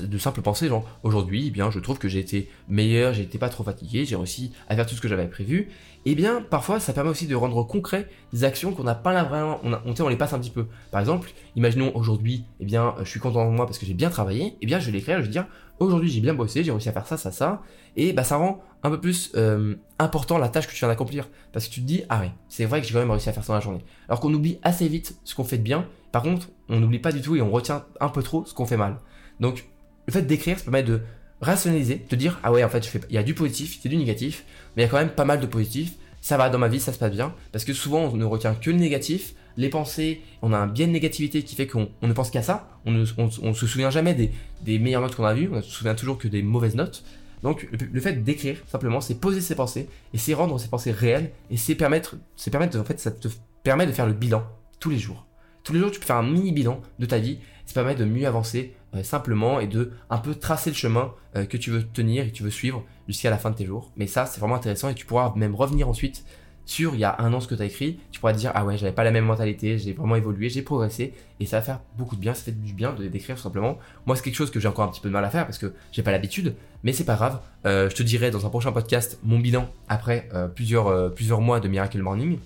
de 0.00 0.18
simples 0.18 0.42
pensées, 0.42 0.68
genre 0.68 0.84
aujourd'hui, 1.02 1.46
eh 1.48 1.50
bien, 1.50 1.70
je 1.70 1.78
trouve 1.78 1.98
que 1.98 2.08
j'ai 2.08 2.18
été 2.18 2.50
meilleur, 2.68 3.14
j'ai 3.14 3.22
été 3.22 3.38
pas 3.38 3.48
trop 3.48 3.64
fatigué, 3.64 4.04
j'ai 4.04 4.16
réussi 4.16 4.52
à 4.68 4.76
faire 4.76 4.86
tout 4.86 4.94
ce 4.94 5.00
que 5.00 5.08
j'avais 5.08 5.26
prévu. 5.26 5.68
Et 6.04 6.12
eh 6.12 6.14
bien, 6.14 6.40
parfois, 6.40 6.78
ça 6.78 6.92
permet 6.92 7.10
aussi 7.10 7.26
de 7.26 7.34
rendre 7.34 7.64
concret 7.64 8.08
des 8.32 8.44
actions 8.44 8.72
qu'on 8.72 8.84
n'a 8.84 8.94
pas 8.94 9.12
là 9.12 9.24
vraiment, 9.24 9.60
on, 9.64 9.72
on, 9.72 9.94
on, 9.98 10.08
les 10.08 10.16
passe 10.16 10.32
un 10.32 10.38
petit 10.38 10.50
peu. 10.50 10.66
Par 10.92 11.00
exemple, 11.00 11.30
imaginons 11.56 11.90
aujourd'hui, 11.96 12.44
eh 12.60 12.64
bien, 12.64 12.94
je 13.00 13.10
suis 13.10 13.18
content 13.18 13.44
de 13.44 13.50
moi 13.50 13.66
parce 13.66 13.78
que 13.78 13.86
j'ai 13.86 13.94
bien 13.94 14.08
travaillé, 14.08 14.56
eh 14.60 14.66
bien, 14.66 14.78
je 14.78 14.86
vais 14.86 14.92
l'écrire, 14.92 15.18
je 15.18 15.24
vais 15.24 15.30
dire, 15.30 15.46
aujourd'hui, 15.80 16.08
j'ai 16.08 16.20
bien 16.20 16.34
bossé, 16.34 16.62
j'ai 16.62 16.70
réussi 16.70 16.88
à 16.88 16.92
faire 16.92 17.06
ça, 17.06 17.16
ça, 17.16 17.32
ça, 17.32 17.62
et 17.96 18.12
bah, 18.12 18.22
ça 18.24 18.36
rend 18.36 18.62
un 18.82 18.90
peu 18.90 19.00
plus 19.00 19.32
euh, 19.34 19.74
important 19.98 20.38
la 20.38 20.48
tâche 20.48 20.66
que 20.66 20.72
tu 20.72 20.78
viens 20.78 20.88
d'accomplir. 20.88 21.28
Parce 21.52 21.66
que 21.66 21.72
tu 21.72 21.80
te 21.80 21.86
dis, 21.86 22.04
ah 22.08 22.22
c'est 22.48 22.66
vrai 22.66 22.80
que 22.80 22.86
j'ai 22.86 22.92
quand 22.92 23.00
même 23.00 23.10
réussi 23.10 23.28
à 23.28 23.32
faire 23.32 23.42
ça 23.42 23.52
dans 23.52 23.58
la 23.58 23.64
journée. 23.64 23.84
Alors 24.08 24.20
qu'on 24.20 24.32
oublie 24.32 24.58
assez 24.62 24.86
vite 24.88 25.18
ce 25.24 25.34
qu'on 25.34 25.44
fait 25.44 25.58
de 25.58 25.62
bien, 25.62 25.86
par 26.12 26.22
contre, 26.22 26.48
on 26.68 26.78
n'oublie 26.78 26.98
pas 26.98 27.12
du 27.12 27.20
tout 27.20 27.36
et 27.36 27.42
on 27.42 27.50
retient 27.50 27.84
un 28.00 28.08
peu 28.08 28.22
trop 28.22 28.44
ce 28.44 28.54
qu'on 28.54 28.66
fait 28.66 28.76
mal. 28.76 28.98
Donc, 29.40 29.68
le 30.06 30.12
fait 30.12 30.22
d'écrire, 30.22 30.58
ça 30.58 30.64
permet 30.64 30.82
de 30.82 31.00
rationaliser, 31.40 32.04
de 32.08 32.16
dire, 32.16 32.38
ah 32.42 32.52
ouais, 32.52 32.64
en 32.64 32.68
fait, 32.68 32.90
il 33.08 33.14
y 33.14 33.18
a 33.18 33.22
du 33.22 33.34
positif, 33.34 33.76
il 33.76 33.84
y 33.84 33.88
a 33.88 33.90
du 33.90 33.96
négatif, 33.96 34.44
mais 34.76 34.82
il 34.82 34.86
y 34.86 34.88
a 34.88 34.90
quand 34.90 34.98
même 34.98 35.10
pas 35.10 35.24
mal 35.24 35.40
de 35.40 35.46
positif. 35.46 35.92
ça 36.20 36.36
va 36.36 36.48
dans 36.48 36.58
ma 36.58 36.68
vie, 36.68 36.80
ça 36.80 36.92
se 36.92 36.98
passe 36.98 37.12
bien. 37.12 37.34
Parce 37.52 37.64
que 37.64 37.72
souvent, 37.72 38.04
on 38.04 38.16
ne 38.16 38.24
retient 38.24 38.54
que 38.54 38.70
le 38.70 38.76
négatif, 38.76 39.34
les 39.56 39.68
pensées, 39.68 40.22
on 40.42 40.52
a 40.52 40.58
un 40.58 40.66
biais 40.66 40.86
de 40.86 40.92
négativité 40.92 41.42
qui 41.42 41.54
fait 41.54 41.66
qu'on 41.66 41.88
ne 42.02 42.12
pense 42.12 42.30
qu'à 42.30 42.42
ça. 42.42 42.68
On 42.84 42.92
ne 42.92 43.04
se 43.04 43.66
souvient 43.66 43.90
jamais 43.90 44.14
des, 44.64 44.78
meilleures 44.78 45.02
notes 45.02 45.14
qu'on 45.14 45.24
a 45.24 45.34
vues, 45.34 45.48
on 45.52 45.62
se 45.62 45.70
souvient 45.70 45.94
toujours 45.94 46.18
que 46.18 46.28
des 46.28 46.42
mauvaises 46.42 46.74
notes. 46.74 47.04
Donc 47.42 47.68
le, 47.92 48.00
fait 48.00 48.24
d'écrire, 48.24 48.56
simplement, 48.66 49.00
c'est 49.00 49.16
poser 49.16 49.40
ses 49.40 49.54
pensées, 49.54 49.88
et 50.14 50.18
c'est 50.18 50.34
rendre 50.34 50.58
ses 50.58 50.68
pensées 50.68 50.90
réelles, 50.90 51.30
et 51.50 51.56
c'est 51.56 51.74
permettre, 51.74 52.16
c'est 52.34 52.50
permettre, 52.50 52.78
en 52.78 52.84
fait, 52.84 52.98
ça 52.98 53.10
te 53.10 53.28
permet 53.62 53.86
de 53.86 53.92
faire 53.92 54.06
le 54.06 54.14
bilan 54.14 54.44
tous 54.80 54.90
les 54.90 54.98
jours. 54.98 55.26
Tous 55.62 55.72
les 55.72 55.80
jours, 55.80 55.90
tu 55.90 56.00
peux 56.00 56.06
faire 56.06 56.16
un 56.16 56.22
mini 56.22 56.52
bilan 56.52 56.80
de 56.98 57.06
ta 57.06 57.18
vie, 57.18 57.38
ça 57.66 57.74
permet 57.74 57.94
de 57.94 58.04
mieux 58.04 58.26
avancer 58.26 58.74
simplement 59.02 59.60
et 59.60 59.66
de 59.66 59.92
un 60.10 60.18
peu 60.18 60.34
tracer 60.34 60.70
le 60.70 60.76
chemin 60.76 61.12
euh, 61.36 61.44
que 61.44 61.56
tu 61.56 61.70
veux 61.70 61.82
tenir 61.82 62.24
et 62.24 62.30
que 62.30 62.36
tu 62.36 62.42
veux 62.42 62.50
suivre 62.50 62.84
jusqu'à 63.08 63.30
la 63.30 63.38
fin 63.38 63.50
de 63.50 63.56
tes 63.56 63.66
jours. 63.66 63.90
Mais 63.96 64.06
ça, 64.06 64.26
c'est 64.26 64.40
vraiment 64.40 64.56
intéressant 64.56 64.88
et 64.88 64.94
tu 64.94 65.06
pourras 65.06 65.32
même 65.36 65.54
revenir 65.54 65.88
ensuite 65.88 66.24
sur 66.64 66.94
il 66.94 67.00
y 67.00 67.04
a 67.04 67.14
un 67.20 67.32
an 67.32 67.40
ce 67.40 67.46
que 67.46 67.54
tu 67.54 67.62
as 67.62 67.66
écrit, 67.66 68.00
tu 68.10 68.18
pourras 68.18 68.32
te 68.32 68.38
dire 68.38 68.50
ah 68.54 68.64
ouais, 68.64 68.76
j'avais 68.76 68.92
pas 68.92 69.04
la 69.04 69.12
même 69.12 69.24
mentalité, 69.24 69.78
j'ai 69.78 69.92
vraiment 69.92 70.16
évolué, 70.16 70.48
j'ai 70.48 70.62
progressé 70.62 71.14
et 71.38 71.46
ça 71.46 71.58
va 71.58 71.62
faire 71.62 71.80
beaucoup 71.96 72.16
de 72.16 72.20
bien, 72.20 72.34
ça 72.34 72.42
fait 72.42 72.60
du 72.60 72.72
bien 72.72 72.92
de 72.92 73.06
décrire 73.06 73.38
simplement. 73.38 73.78
Moi, 74.04 74.16
c'est 74.16 74.22
quelque 74.22 74.34
chose 74.34 74.50
que 74.50 74.58
j'ai 74.58 74.66
encore 74.66 74.84
un 74.84 74.88
petit 74.88 75.00
peu 75.00 75.08
de 75.08 75.12
mal 75.12 75.24
à 75.24 75.30
faire 75.30 75.46
parce 75.46 75.58
que 75.58 75.72
j'ai 75.92 76.02
pas 76.02 76.10
l'habitude, 76.10 76.56
mais 76.82 76.92
c'est 76.92 77.04
pas 77.04 77.14
grave. 77.14 77.40
Euh, 77.66 77.88
je 77.88 77.94
te 77.94 78.02
dirai 78.02 78.32
dans 78.32 78.44
un 78.46 78.48
prochain 78.48 78.72
podcast 78.72 79.20
mon 79.22 79.38
bilan 79.38 79.68
après 79.88 80.28
plusieurs, 80.54 81.14
plusieurs 81.14 81.40
mois 81.40 81.60
de 81.60 81.68
Miracle 81.68 82.02
Morning. 82.02 82.38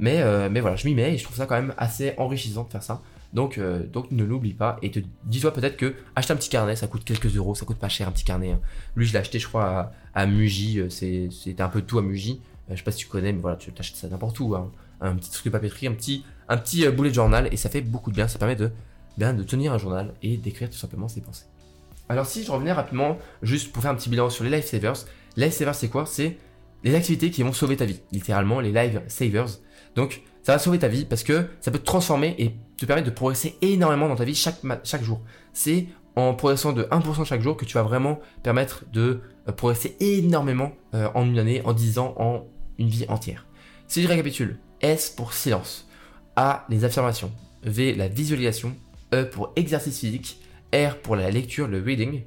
Mais, 0.00 0.24
mais 0.48 0.60
voilà, 0.60 0.76
je 0.76 0.88
m'y 0.88 0.94
mets 0.94 1.14
et 1.14 1.18
je 1.18 1.24
trouve 1.24 1.36
ça 1.36 1.46
quand 1.46 1.56
même 1.56 1.74
assez 1.76 2.14
enrichissant 2.16 2.64
de 2.64 2.70
faire 2.70 2.82
ça. 2.82 3.02
Donc, 3.32 3.58
euh, 3.58 3.86
donc 3.86 4.10
ne 4.10 4.24
l'oublie 4.24 4.54
pas 4.54 4.78
et 4.82 4.90
dis-toi 5.24 5.52
peut-être 5.52 5.76
que 5.76 5.94
acheter 6.16 6.32
un 6.32 6.36
petit 6.36 6.48
carnet, 6.48 6.74
ça 6.74 6.88
coûte 6.88 7.04
quelques 7.04 7.36
euros, 7.36 7.54
ça 7.54 7.64
coûte 7.64 7.78
pas 7.78 7.88
cher 7.88 8.08
un 8.08 8.10
petit 8.10 8.24
carnet. 8.24 8.52
Hein. 8.52 8.60
Lui, 8.96 9.06
je 9.06 9.12
l'ai 9.12 9.18
acheté, 9.18 9.38
je 9.38 9.46
crois, 9.46 9.92
à, 10.14 10.26
Muji. 10.26 10.80
Euh, 10.80 10.88
c'était 10.90 11.62
un 11.62 11.68
peu 11.68 11.82
tout 11.82 11.98
à 11.98 12.02
Muji. 12.02 12.40
Euh, 12.68 12.72
je 12.72 12.78
sais 12.78 12.82
pas 12.82 12.90
si 12.90 12.98
tu 12.98 13.06
connais, 13.06 13.32
mais 13.32 13.40
voilà, 13.40 13.56
tu 13.56 13.72
t'achètes 13.72 13.96
ça 13.96 14.08
n'importe 14.08 14.40
où. 14.40 14.54
Hein. 14.56 14.70
Un 15.00 15.14
petit 15.14 15.30
truc 15.30 15.46
de 15.46 15.50
papeterie, 15.50 15.86
un 15.86 15.92
petit, 15.92 16.24
un 16.48 16.56
petit 16.56 16.86
boulet 16.88 17.10
de 17.10 17.14
journal 17.14 17.48
et 17.52 17.56
ça 17.56 17.70
fait 17.70 17.80
beaucoup 17.80 18.10
de 18.10 18.16
bien. 18.16 18.26
Ça 18.26 18.38
permet 18.38 18.56
de, 18.56 18.70
bien, 19.16 19.32
de 19.32 19.42
tenir 19.44 19.72
un 19.72 19.78
journal 19.78 20.12
et 20.22 20.36
d'écrire 20.36 20.68
tout 20.68 20.76
simplement 20.76 21.08
ses 21.08 21.20
pensées. 21.20 21.46
Alors, 22.08 22.26
si 22.26 22.42
je 22.42 22.50
revenais 22.50 22.72
rapidement, 22.72 23.18
juste 23.42 23.72
pour 23.72 23.82
faire 23.82 23.92
un 23.92 23.94
petit 23.94 24.10
bilan 24.10 24.28
sur 24.28 24.42
les 24.42 24.50
lifesavers. 24.50 25.06
Lifesavers, 25.36 25.76
c'est 25.76 25.88
quoi? 25.88 26.04
C'est 26.06 26.36
les 26.82 26.94
activités 26.94 27.30
qui 27.30 27.42
vont 27.42 27.52
sauver 27.52 27.76
ta 27.76 27.84
vie, 27.84 28.00
littéralement 28.10 28.60
les 28.60 28.72
live 28.72 29.02
savers. 29.06 29.46
Donc, 29.96 30.22
ça 30.42 30.52
va 30.52 30.58
sauver 30.58 30.78
ta 30.78 30.88
vie 30.88 31.04
parce 31.04 31.22
que 31.22 31.46
ça 31.60 31.70
peut 31.70 31.78
te 31.78 31.84
transformer 31.84 32.34
et 32.38 32.54
te 32.76 32.86
permettre 32.86 33.08
de 33.08 33.14
progresser 33.14 33.56
énormément 33.60 34.08
dans 34.08 34.16
ta 34.16 34.24
vie 34.24 34.34
chaque, 34.34 34.60
chaque 34.84 35.02
jour. 35.02 35.20
C'est 35.52 35.86
en 36.16 36.34
progressant 36.34 36.72
de 36.72 36.84
1% 36.84 37.24
chaque 37.24 37.42
jour 37.42 37.56
que 37.56 37.64
tu 37.64 37.74
vas 37.74 37.82
vraiment 37.82 38.20
permettre 38.42 38.84
de 38.92 39.20
euh, 39.48 39.52
progresser 39.52 39.96
énormément 40.00 40.72
euh, 40.94 41.08
en 41.14 41.24
une 41.26 41.38
année, 41.38 41.62
en 41.64 41.72
10 41.72 41.98
ans, 41.98 42.14
en 42.18 42.46
une 42.78 42.88
vie 42.88 43.06
entière. 43.08 43.46
Si 43.86 44.02
je 44.02 44.08
récapitule, 44.08 44.58
S 44.80 45.10
pour 45.10 45.32
silence, 45.34 45.88
A 46.36 46.64
les 46.68 46.84
affirmations, 46.84 47.32
V 47.62 47.94
la 47.94 48.08
visualisation, 48.08 48.74
E 49.12 49.24
pour 49.24 49.52
exercice 49.56 49.98
physique, 49.98 50.40
R 50.72 50.96
pour 51.02 51.16
la 51.16 51.30
lecture, 51.30 51.68
le 51.68 51.82
reading, 51.82 52.22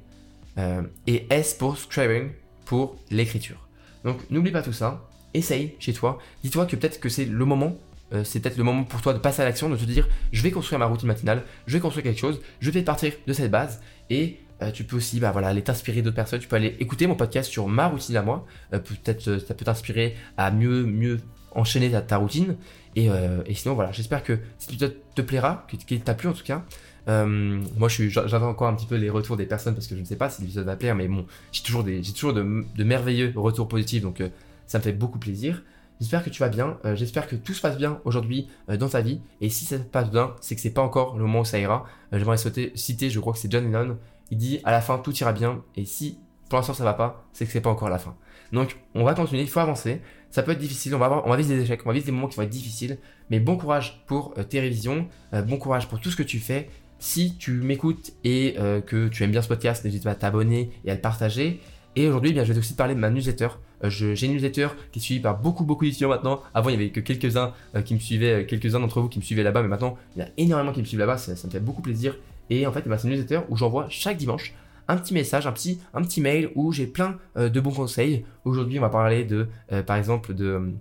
euh, 0.58 0.82
et 1.06 1.26
S 1.30 1.54
pour 1.54 1.76
scribing, 1.76 2.30
pour 2.64 2.96
l'écriture. 3.10 3.68
Donc 4.04 4.18
n'oublie 4.30 4.52
pas 4.52 4.62
tout 4.62 4.72
ça, 4.72 5.08
essaye 5.34 5.74
chez 5.78 5.92
toi, 5.92 6.18
dis-toi 6.42 6.66
que 6.66 6.76
peut-être 6.76 7.00
que 7.00 7.08
c'est 7.08 7.24
le 7.24 7.44
moment 7.44 7.76
euh, 8.12 8.22
c'est 8.22 8.40
peut-être 8.40 8.58
le 8.58 8.64
moment 8.64 8.84
pour 8.84 9.00
toi 9.00 9.12
de 9.12 9.18
passer 9.18 9.42
à 9.42 9.44
l'action, 9.44 9.68
de 9.68 9.76
te 9.76 9.84
dire 9.84 10.08
je 10.32 10.42
vais 10.42 10.50
construire 10.50 10.78
ma 10.78 10.86
routine 10.86 11.08
matinale, 11.08 11.42
je 11.66 11.72
vais 11.72 11.80
construire 11.80 12.04
quelque 12.04 12.20
chose, 12.20 12.40
je 12.60 12.70
vais 12.70 12.82
partir 12.82 13.12
de 13.26 13.32
cette 13.32 13.50
base 13.50 13.80
et 14.10 14.40
euh, 14.62 14.70
tu 14.70 14.84
peux 14.84 14.96
aussi 14.96 15.20
bah, 15.20 15.32
voilà, 15.32 15.48
aller 15.48 15.62
t'inspirer 15.62 16.02
d'autres 16.02 16.16
personnes, 16.16 16.40
tu 16.40 16.48
peux 16.48 16.56
aller 16.56 16.76
écouter 16.80 17.06
mon 17.06 17.16
podcast 17.16 17.50
sur 17.50 17.66
ma 17.66 17.88
routine 17.88 18.16
à 18.16 18.22
moi, 18.22 18.46
euh, 18.72 18.78
peut-être 18.78 19.38
ça 19.38 19.54
peut 19.54 19.64
t'inspirer 19.64 20.16
à 20.36 20.50
mieux, 20.50 20.84
mieux 20.84 21.20
enchaîner 21.52 21.90
ta, 21.90 22.16
routine. 22.16 22.56
Et, 22.96 23.08
sinon 23.54 23.74
voilà, 23.74 23.92
j'espère 23.92 24.22
que 24.22 24.38
cet 24.58 24.70
épisode 24.70 24.96
te 25.14 25.22
plaira, 25.22 25.66
qu'il 25.86 26.00
t'a 26.00 26.14
plu 26.14 26.28
en 26.28 26.32
tout 26.32 26.42
cas. 26.42 26.64
moi, 27.06 27.88
j'attends 27.88 28.48
encore 28.48 28.66
un 28.66 28.74
petit 28.74 28.86
peu 28.86 28.96
les 28.96 29.08
retours 29.08 29.36
des 29.36 29.46
personnes 29.46 29.74
parce 29.74 29.86
que 29.86 29.94
je 29.94 30.00
ne 30.00 30.04
sais 30.04 30.16
pas 30.16 30.30
si 30.30 30.42
l'épisode 30.42 30.66
va 30.66 30.74
plaire, 30.74 30.96
mais 30.96 31.06
bon, 31.06 31.26
j'ai 31.52 31.62
toujours, 31.62 31.84
des, 31.84 32.02
toujours 32.02 32.32
de, 32.32 32.64
de 32.76 32.84
merveilleux 32.84 33.32
retours 33.36 33.68
positifs, 33.68 34.02
donc 34.02 34.20
ça 34.66 34.78
me 34.78 34.82
fait 34.82 34.92
beaucoup 34.92 35.18
plaisir. 35.18 35.62
J'espère 36.00 36.24
que 36.24 36.30
tu 36.30 36.40
vas 36.40 36.48
bien. 36.48 36.78
Euh, 36.84 36.96
j'espère 36.96 37.26
que 37.26 37.36
tout 37.36 37.54
se 37.54 37.60
passe 37.60 37.76
bien 37.76 38.00
aujourd'hui 38.04 38.48
euh, 38.68 38.76
dans 38.76 38.88
ta 38.88 39.00
vie. 39.00 39.20
Et 39.40 39.48
si 39.48 39.64
ça 39.64 39.78
se 39.78 39.82
passe 39.82 40.10
bien, 40.10 40.34
c'est 40.40 40.54
que 40.54 40.60
c'est 40.60 40.70
pas 40.70 40.82
encore 40.82 41.16
le 41.16 41.22
moment 41.24 41.40
où 41.40 41.44
ça 41.44 41.58
ira. 41.58 41.84
Euh, 42.12 42.18
j'aimerais 42.18 42.36
citer, 42.36 43.10
je 43.10 43.20
crois 43.20 43.32
que 43.32 43.38
c'est 43.38 43.50
John 43.50 43.64
Lennon. 43.64 43.98
Il 44.30 44.38
dit 44.38 44.60
à 44.64 44.72
la 44.72 44.80
fin 44.80 44.98
tout 44.98 45.14
ira 45.16 45.32
bien. 45.32 45.62
Et 45.76 45.84
si 45.84 46.18
pour 46.48 46.58
l'instant 46.58 46.74
ça 46.74 46.84
va 46.84 46.94
pas, 46.94 47.24
c'est 47.32 47.46
que 47.46 47.52
c'est 47.52 47.60
pas 47.60 47.70
encore 47.70 47.88
la 47.88 47.98
fin. 47.98 48.16
Donc 48.52 48.76
on 48.94 49.04
va 49.04 49.14
continuer, 49.14 49.42
il 49.42 49.48
faut 49.48 49.60
avancer. 49.60 50.00
Ça 50.30 50.42
peut 50.42 50.52
être 50.52 50.58
difficile, 50.58 50.94
on 50.94 50.98
va, 50.98 51.06
avoir, 51.06 51.26
on 51.26 51.30
va 51.30 51.36
vivre 51.36 51.48
des 51.48 51.60
échecs, 51.60 51.82
on 51.84 51.88
va 51.88 51.94
vivre 51.94 52.06
des 52.06 52.12
moments 52.12 52.28
qui 52.28 52.36
vont 52.36 52.42
être 52.42 52.50
difficiles. 52.50 52.98
Mais 53.30 53.38
bon 53.38 53.56
courage 53.56 54.02
pour 54.06 54.34
tes 54.48 54.60
révisions, 54.60 55.08
bon 55.32 55.58
courage 55.58 55.88
pour 55.88 56.00
tout 56.00 56.10
ce 56.10 56.16
que 56.16 56.22
tu 56.22 56.40
fais. 56.40 56.68
Si 56.98 57.36
tu 57.36 57.52
m'écoutes 57.52 58.12
et 58.24 58.56
que 58.86 59.08
tu 59.08 59.22
aimes 59.22 59.30
bien 59.30 59.42
ce 59.42 59.48
podcast, 59.48 59.84
n'hésite 59.84 60.04
pas 60.04 60.10
à 60.10 60.14
t'abonner 60.16 60.70
et 60.84 60.90
à 60.90 60.94
le 60.94 61.00
partager. 61.00 61.60
Et 61.96 62.08
aujourd'hui, 62.08 62.32
eh 62.34 62.44
je 62.44 62.52
vais 62.52 62.58
aussi 62.58 62.72
te 62.72 62.78
parler 62.78 62.94
de 62.94 63.00
ma 63.00 63.10
newsletter. 63.10 63.48
Euh, 63.84 63.90
j'ai 63.90 64.26
une 64.26 64.32
newsletter 64.32 64.68
qui 64.92 64.98
est 64.98 65.02
suivie 65.02 65.20
par 65.20 65.38
beaucoup, 65.38 65.64
beaucoup 65.64 65.84
d'étudiants 65.84 66.08
maintenant. 66.08 66.42
Avant, 66.54 66.70
il 66.70 66.72
y 66.72 66.76
avait 66.76 66.90
que 66.90 67.00
quelques-uns 67.00 67.52
euh, 67.74 67.82
qui 67.82 67.94
me 67.94 67.98
suivaient, 67.98 68.42
euh, 68.42 68.44
quelques-uns 68.44 68.80
d'entre 68.80 69.00
vous 69.00 69.08
qui 69.08 69.18
me 69.18 69.24
suivaient 69.24 69.42
là-bas, 69.42 69.62
mais 69.62 69.68
maintenant, 69.68 69.96
il 70.16 70.20
y 70.20 70.22
a 70.22 70.28
énormément 70.36 70.72
qui 70.72 70.80
me 70.80 70.84
suivent 70.84 71.00
là-bas. 71.00 71.18
Ça, 71.18 71.32
me 71.32 71.50
fait 71.50 71.60
beaucoup 71.60 71.82
plaisir. 71.82 72.16
Et 72.50 72.66
en 72.66 72.72
fait, 72.72 72.84
eh 72.86 72.98
c'est 72.98 73.08
une 73.08 73.14
newsletter 73.14 73.40
où 73.48 73.56
j'envoie 73.56 73.86
chaque 73.88 74.16
dimanche 74.16 74.54
un 74.86 74.98
petit 74.98 75.14
message, 75.14 75.46
un 75.46 75.52
petit, 75.52 75.80
un 75.94 76.02
petit 76.02 76.20
mail 76.20 76.50
où 76.54 76.70
j'ai 76.70 76.86
plein 76.86 77.16
de 77.36 77.58
bons 77.58 77.70
conseils. 77.70 78.26
Aujourd'hui, 78.44 78.78
on 78.78 78.82
va 78.82 78.90
parler 78.90 79.24
de, 79.24 79.48
par 79.86 79.96
exemple, 79.96 80.34
de 80.34 80.74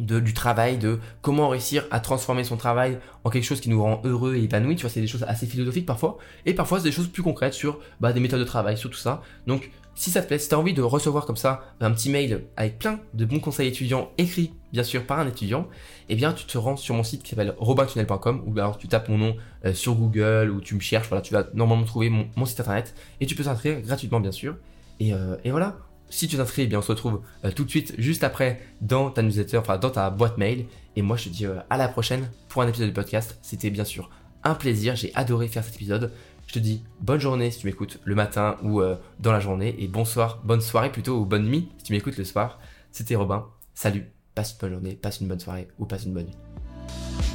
du 0.00 0.34
travail, 0.34 0.78
de 0.78 0.98
comment 1.22 1.48
réussir 1.48 1.84
à 1.90 2.00
transformer 2.00 2.44
son 2.44 2.56
travail 2.56 2.98
en 3.24 3.30
quelque 3.30 3.44
chose 3.44 3.60
qui 3.60 3.68
nous 3.68 3.82
rend 3.82 4.00
heureux 4.04 4.36
et 4.36 4.42
épanoui. 4.42 4.76
Tu 4.76 4.82
vois, 4.82 4.90
c'est 4.90 5.00
des 5.00 5.06
choses 5.06 5.24
assez 5.24 5.46
philosophiques 5.46 5.86
parfois. 5.86 6.18
Et 6.46 6.54
parfois, 6.54 6.78
c'est 6.78 6.84
des 6.84 6.92
choses 6.92 7.08
plus 7.08 7.22
concrètes 7.22 7.54
sur 7.54 7.80
bah, 8.00 8.12
des 8.12 8.20
méthodes 8.20 8.40
de 8.40 8.44
travail, 8.44 8.76
sur 8.76 8.90
tout 8.90 8.98
ça. 8.98 9.22
Donc, 9.46 9.70
si 9.94 10.10
ça 10.10 10.22
te 10.22 10.28
plaît, 10.28 10.38
si 10.38 10.48
tu 10.48 10.54
as 10.54 10.58
envie 10.58 10.72
de 10.72 10.82
recevoir 10.82 11.26
comme 11.26 11.36
ça 11.36 11.62
un 11.80 11.90
petit 11.90 12.10
mail 12.10 12.44
avec 12.56 12.78
plein 12.78 13.00
de 13.12 13.24
bons 13.24 13.40
conseils 13.40 13.68
étudiants 13.68 14.10
écrits, 14.16 14.52
bien 14.72 14.82
sûr, 14.82 15.04
par 15.04 15.18
un 15.18 15.26
étudiant, 15.26 15.68
eh 16.08 16.14
bien, 16.14 16.32
tu 16.32 16.46
te 16.46 16.56
rends 16.56 16.76
sur 16.76 16.94
mon 16.94 17.02
site 17.02 17.22
qui 17.22 17.30
s'appelle 17.30 17.54
robintunnel.com 17.58 18.44
ou 18.46 18.58
alors 18.58 18.78
tu 18.78 18.88
tapes 18.88 19.08
mon 19.08 19.18
nom 19.18 19.36
euh, 19.64 19.74
sur 19.74 19.94
Google 19.94 20.50
ou 20.50 20.60
tu 20.60 20.74
me 20.74 20.80
cherches. 20.80 21.08
Voilà, 21.08 21.22
tu 21.22 21.34
vas 21.34 21.44
normalement 21.54 21.84
trouver 21.84 22.08
mon, 22.08 22.46
site 22.46 22.60
internet 22.60 22.94
et 23.20 23.26
tu 23.26 23.34
peux 23.34 23.44
t'inscrire 23.44 23.80
gratuitement, 23.82 24.20
bien 24.20 24.32
sûr. 24.32 24.56
Et, 25.00 25.12
euh, 25.12 25.36
et 25.44 25.50
voilà, 25.50 25.76
si 26.10 26.28
tu 26.28 26.36
t'inscris, 26.36 26.62
eh 26.62 26.66
bien 26.66 26.80
on 26.80 26.82
se 26.82 26.92
retrouve 26.92 27.22
euh, 27.44 27.52
tout 27.52 27.64
de 27.64 27.70
suite 27.70 27.94
juste 27.98 28.24
après 28.24 28.60
dans 28.80 29.10
ta 29.10 29.22
newsletter, 29.22 29.58
enfin 29.58 29.78
dans 29.78 29.90
ta 29.90 30.10
boîte 30.10 30.36
mail. 30.36 30.66
Et 30.96 31.02
moi 31.02 31.16
je 31.16 31.24
te 31.24 31.28
dis 31.30 31.46
euh, 31.46 31.60
à 31.70 31.76
la 31.76 31.88
prochaine 31.88 32.28
pour 32.48 32.62
un 32.62 32.68
épisode 32.68 32.88
de 32.88 32.94
podcast. 32.94 33.38
C'était 33.42 33.70
bien 33.70 33.84
sûr 33.84 34.10
un 34.42 34.54
plaisir, 34.54 34.96
j'ai 34.96 35.12
adoré 35.14 35.48
faire 35.48 35.64
cet 35.64 35.76
épisode. 35.76 36.12
Je 36.46 36.54
te 36.54 36.58
dis 36.58 36.82
bonne 37.00 37.20
journée 37.20 37.50
si 37.50 37.60
tu 37.60 37.66
m'écoutes 37.66 38.00
le 38.04 38.14
matin 38.14 38.56
ou 38.62 38.80
euh, 38.80 38.96
dans 39.20 39.32
la 39.32 39.40
journée 39.40 39.76
et 39.78 39.86
bonsoir, 39.86 40.40
bonne 40.44 40.60
soirée 40.60 40.90
plutôt 40.90 41.18
ou 41.18 41.24
bonne 41.24 41.44
nuit 41.44 41.68
si 41.78 41.84
tu 41.84 41.92
m'écoutes 41.92 42.16
le 42.16 42.24
soir. 42.24 42.58
C'était 42.90 43.14
Robin. 43.14 43.46
Salut, 43.74 44.10
passe 44.34 44.52
une 44.52 44.58
bonne 44.58 44.72
journée, 44.72 44.94
passe 44.94 45.20
une 45.20 45.28
bonne 45.28 45.40
soirée 45.40 45.68
ou 45.78 45.86
passe 45.86 46.04
une 46.04 46.14
bonne 46.14 46.26
nuit. 46.26 47.29